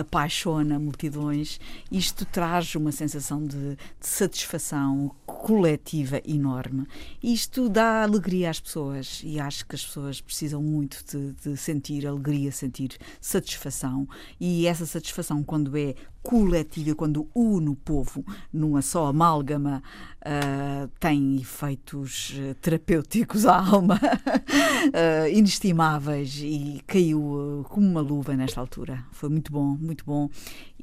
[0.00, 1.60] apaixona multidões,
[1.90, 6.86] isto traz uma sensação de, de, satisfação coletiva enorme.
[7.22, 12.06] Isto dá alegria às pessoas e acho que as pessoas precisam muito de, de sentir
[12.06, 14.08] alegria, sentir satisfação
[14.40, 15.94] e essa satisfação quando é
[16.24, 19.82] coletiva, quando une o povo numa só amálgama,
[20.22, 28.58] uh, tem efeitos uh, terapêuticos à alma uh, inestimáveis e caiu como uma luva nesta
[28.58, 29.04] altura.
[29.12, 30.30] Foi muito bom, muito bom.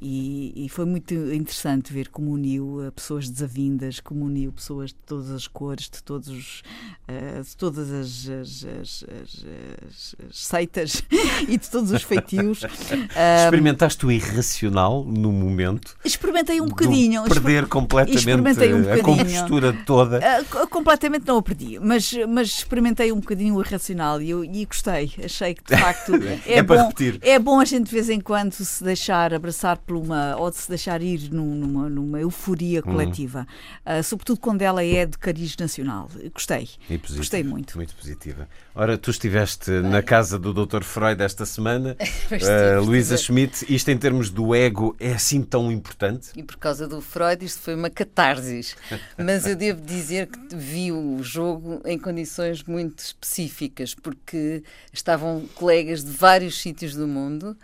[0.04, 5.30] E, e, foi muito interessante ver como uniu pessoas desavindas, como uniu pessoas de todas
[5.30, 6.62] as cores, de todos os,
[7.08, 11.04] uh, de todas as, as, as, as, seitas
[11.46, 12.62] e de todos os feitios.
[13.44, 15.96] Experimentaste o irracional no momento?
[16.04, 17.22] Experimentei um bocadinho.
[17.22, 20.18] Perder completamente um a compostura toda?
[20.18, 24.64] Uh, completamente não a perdi, mas, mas experimentei um bocadinho o irracional e, eu, e
[24.64, 25.12] gostei.
[25.24, 26.90] Achei que de facto é, é bom,
[27.20, 30.56] é bom a gente de vez em quando se deixar abraçar por uma, ou de
[30.56, 32.82] se deixar ir numa, numa euforia hum.
[32.82, 33.46] coletiva,
[33.86, 33.98] hum.
[33.98, 36.10] uh, sobretudo quando ela é de cariz nacional.
[36.32, 36.68] Gostei.
[37.16, 37.76] Gostei muito.
[37.76, 38.48] Muito positiva.
[38.74, 39.82] Ora, tu estiveste Bem.
[39.82, 40.82] na casa do Dr.
[40.82, 43.66] Freud esta semana, uh, Luísa Schmidt.
[43.72, 46.30] Isto em termos do ego é assim tão importante?
[46.36, 48.76] E por causa do Freud, isto foi uma catarsis.
[49.16, 54.62] Mas eu devo dizer que vi o jogo em condições muito específicas, porque
[54.92, 57.56] estavam colegas de vários sítios do mundo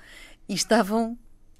[0.49, 1.16] e estavam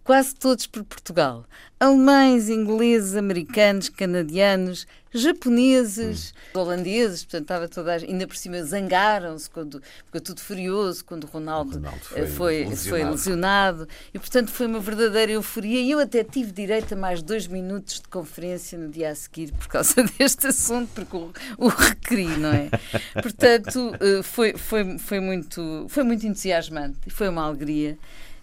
[0.09, 1.45] quase todos por Portugal.
[1.79, 6.61] Alemães, ingleses, americanos, canadianos, japoneses, hum.
[6.61, 11.27] holandeses, portanto estava toda a, ainda por cima zangaram-se quando ficou tudo furioso quando o
[11.27, 12.89] Ronaldo, o Ronaldo foi, foi, lesionado.
[12.89, 13.89] foi, lesionado.
[14.15, 18.01] e portanto foi uma verdadeira euforia e eu até tive direito a mais dois minutos
[18.01, 22.51] de conferência no dia a seguir por causa deste assunto porque o, o requeri, não
[22.51, 22.71] é?
[23.13, 27.99] Portanto eh, foi, foi, foi, muito, foi muito entusiasmante e foi uma alegria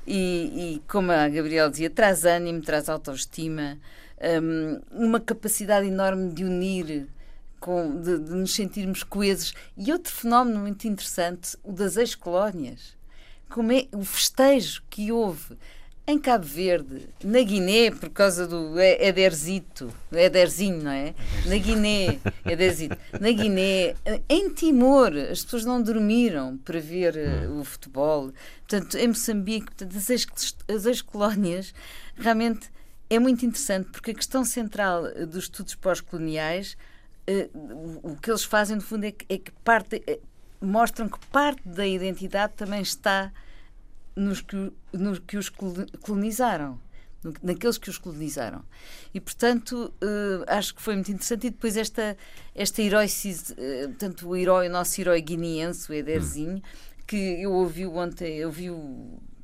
[0.08, 3.78] e, e, como a Gabriela dizia, traz ânimo, traz autoestima,
[4.42, 7.08] um, uma capacidade enorme de unir,
[7.60, 9.54] com, de, de, nos sentirmos coesos.
[9.76, 12.96] E outro fenómeno muito interessante, o das ex-colónias.
[13.50, 15.58] Como é o festejo que houve
[16.08, 21.16] em Cabo Verde, na Guiné, por causa do Ederzito, Ederzinho, não é?
[21.48, 22.96] Na Guiné, Ederzito.
[23.20, 23.96] Na Guiné,
[24.30, 28.32] em Timor, as pessoas não dormiram para ver uh, o futebol.
[28.68, 31.74] Portanto, em Moçambique, portanto, as ex-colónias,
[32.16, 32.70] realmente
[33.10, 36.78] é muito interessante, porque a questão central eh, dos estudos pós-coloniais,
[37.28, 40.20] uh, o que eles fazem, no fundo, é que, é que parte, é,
[40.62, 43.32] mostram que parte da identidade também está
[44.16, 46.80] nos que, nos que os colonizaram
[47.42, 48.64] naqueles que os colonizaram.
[49.14, 51.48] E, portanto, uh, acho que foi muito interessante.
[51.48, 52.16] E depois esta,
[52.54, 56.62] esta heroicidade, uh, portanto, o herói, o nosso herói guineense, o Ederzinho, hum.
[57.08, 58.70] que eu ouvi ontem, eu vi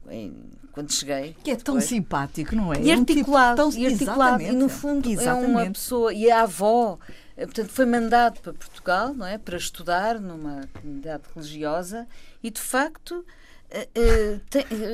[0.10, 0.36] em,
[0.72, 1.36] quando cheguei.
[1.44, 1.86] Que é tão depois.
[1.86, 2.82] simpático, não é?
[2.82, 4.44] E É um tipo articulado, tão- e articulado.
[4.44, 4.74] E no Exatamente.
[4.74, 5.72] fundo é uma Exatamente.
[5.74, 6.14] pessoa.
[6.14, 7.00] E a avó,
[7.36, 9.38] eh, portanto, foi mandado para Portugal, não é?
[9.38, 12.08] Para estudar numa comunidade religiosa
[12.44, 13.26] e de facto.
[13.74, 14.40] Eh,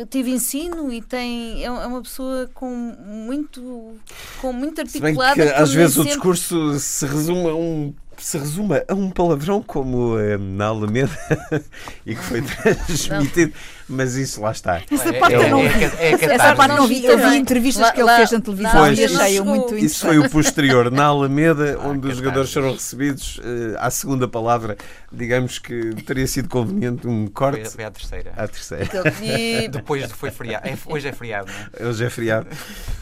[0.09, 3.95] teve ensino e tem é é uma pessoa com muito
[4.41, 7.93] com muito Se bem articulada que às vezes o sempre- discurso se resume a um,
[8.17, 11.11] se resume a um palavrão como eh, na Alameda
[12.05, 13.53] e que foi transmitido,
[13.87, 14.81] mas isso lá está.
[14.91, 16.55] Essa É- parte é- eu não- é- é- é Essa catarse.
[16.55, 17.05] parte não vi.
[17.05, 18.99] Eu vi entrevistas Lá- que ele lá- fez na televisão Pois.
[18.99, 19.77] e achei-o Não muito.
[19.77, 23.89] Isso foi o posterior, na Alameda, Ah, onde os que jogadores foram recebidos eh, à
[23.91, 24.75] segunda palavra.
[25.11, 28.33] Digamos que teria sido conveniente um Foi, corte foi à terceira.
[28.35, 28.87] à terceira.
[29.21, 30.67] E Depois foi feriado.
[30.67, 31.89] É, hoje é feriado, não é?
[31.89, 32.47] Hoje é feriado.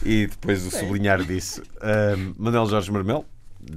[0.04, 1.62] E depois o sublinhar disso.
[1.80, 3.24] Ahm, Manuel Jorge Marmel,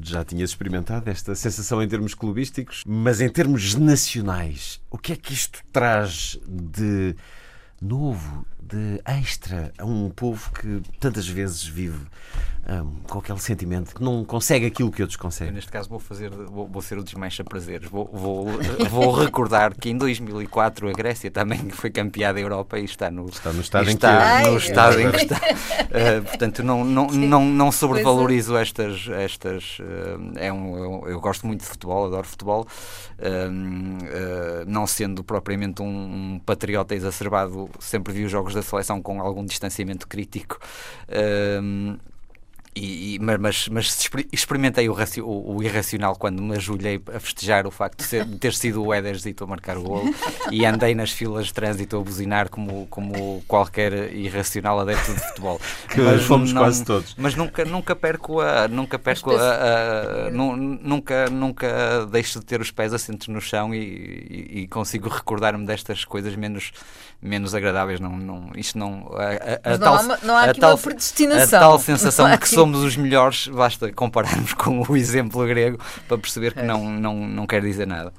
[0.03, 5.15] já tinhas experimentado esta sensação em termos clubísticos, mas em termos nacionais, o que é
[5.15, 7.15] que isto traz de
[7.82, 11.99] novo, de extra a um povo que tantas vezes vive
[12.68, 15.53] ahm, com aquele sentimento que não consegue aquilo que outros Eu, conseguem?
[15.53, 17.89] neste caso, vou, fazer, vou, vou ser o desmancha prazeres.
[17.89, 18.45] Vou, vou,
[18.89, 23.26] vou recordar que em 2004 a Grécia também foi campeã da Europa e está no,
[23.28, 24.47] Está no estado e em que está é.
[24.47, 25.39] no estado em que está.
[25.91, 29.07] Eh, portanto, não, não, não, não sobrevalorizo estas.
[29.10, 29.78] estas
[30.36, 32.68] eh, é um, eu, eu gosto muito de futebol, adoro futebol.
[34.03, 35.86] eh, não sendo propriamente um,
[36.36, 40.60] um patriota exacerbado, sempre vi os jogos da seleção com algum distanciamento crítico.
[41.08, 41.60] eh,
[42.76, 47.02] e, e- mas, mas, mas exper- experimentei o, raci- o- o irracional quando me ajoelhei
[47.14, 50.04] a festejar o facto de, ser- de ter sido o Ederzito a marcar o gol
[50.52, 55.60] e andei nas filas de trânsito a buzinar como, como qualquer irracional adepto de futebol.
[55.89, 57.16] Que Mas fomos não- quase todos.
[57.18, 58.68] Mas nunca, nunca perco a.
[58.68, 63.41] Nunca perco Mas a, a- nu- nunca, nunca deixo de ter os pés assentes no
[63.41, 66.72] chão e, e- e consigo recordar-me destas coisas menos,
[67.22, 67.99] menos agradáveis.
[67.99, 69.09] Não, não, isto não.
[69.13, 71.59] A, a- a não tal- há uma- não há a aqui uma tal- predestinação.
[71.59, 75.78] A tal sensação de que aqui- somos os melhores, basta compararmos com o exemplo grego
[76.07, 76.63] para perceber que É.
[76.63, 78.13] não, não, não quer dizer nada.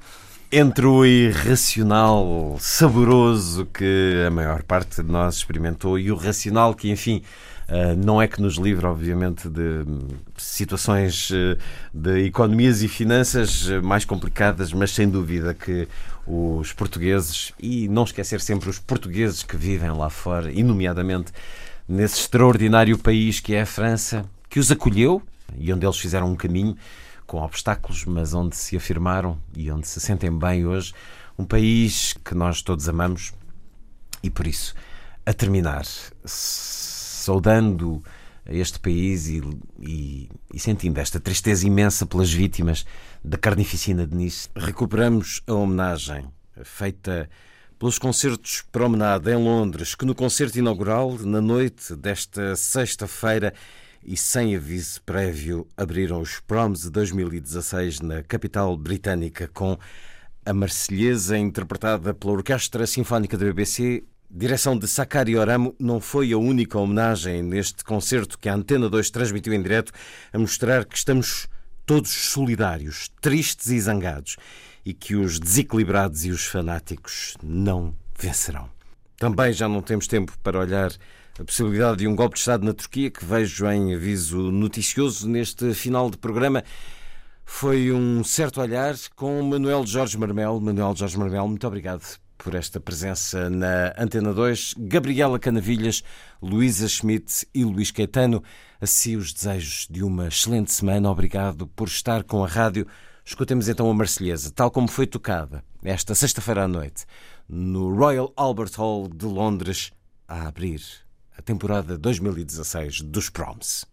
[0.53, 6.91] Entre o irracional saboroso que a maior parte de nós experimentou e o racional que,
[6.91, 7.23] enfim,
[7.69, 9.85] eh, não é que nos livre, obviamente, de
[10.37, 11.57] situações eh,
[11.93, 15.87] de economias e finanças eh, mais complicadas, mas sem dúvida que
[16.25, 21.31] os portugueses, e não esquecer sempre os portugueses que vivem lá fora, e nomeadamente
[21.87, 25.21] nesse extraordinário país que é a França, que os acolheu
[25.57, 26.75] e onde eles fizeram um caminho
[27.25, 30.93] com obstáculos, mas onde se afirmaram e onde se sentem bem hoje.
[31.37, 33.33] Um país que nós todos amamos
[34.21, 34.75] e por isso,
[35.25, 35.85] a terminar,
[36.25, 38.03] saudando
[38.45, 39.41] este país e,
[39.79, 42.85] e- e sentindo esta tristeza imensa pelas vítimas
[43.23, 46.25] da carnificina de Nice, recuperamos a homenagem
[46.63, 47.29] feita
[47.77, 53.53] pelos concertos Promenade em Londres, que no concerto inaugural, na noite desta sexta-feira,
[54.03, 59.77] e sem aviso prévio, abriram os Proms de 2016 na capital britânica com
[60.45, 64.03] a Marselhesa, interpretada pela Orquestra Sinfónica da BBC,
[64.33, 69.09] direção de Sakari Oramo, não foi a única homenagem neste concerto que a Antena 2
[69.09, 69.91] transmitiu em direto
[70.31, 71.47] a mostrar que estamos
[71.85, 74.37] todos solidários, tristes e zangados
[74.85, 78.69] e que os desequilibrados e os fanáticos não vencerão.
[79.17, 80.91] Também já não temos tempo para olhar
[81.37, 85.73] a possibilidade de um golpe de Estado na Turquia, que vejo em aviso noticioso neste
[85.73, 86.63] final de programa.
[87.45, 90.59] Foi um certo olhar com Manuel Jorge Marmel.
[90.59, 94.75] Manuel Jorge Marmel, muito obrigado por esta presença na Antena 2.
[94.77, 96.03] Gabriela Canavilhas,
[96.41, 98.43] Luísa Schmidt e Luís Caetano.
[98.79, 101.09] Assim os desejos de uma excelente semana.
[101.09, 102.87] Obrigado por estar com a rádio.
[103.23, 107.05] Escutemos então a Marselhesa, tal como foi tocada esta sexta-feira à noite
[107.47, 109.91] no Royal Albert Hall de Londres,
[110.27, 110.81] a abrir
[111.37, 113.85] a temporada 2016 dos Proms.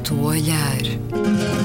[0.00, 1.59] Certo olhar.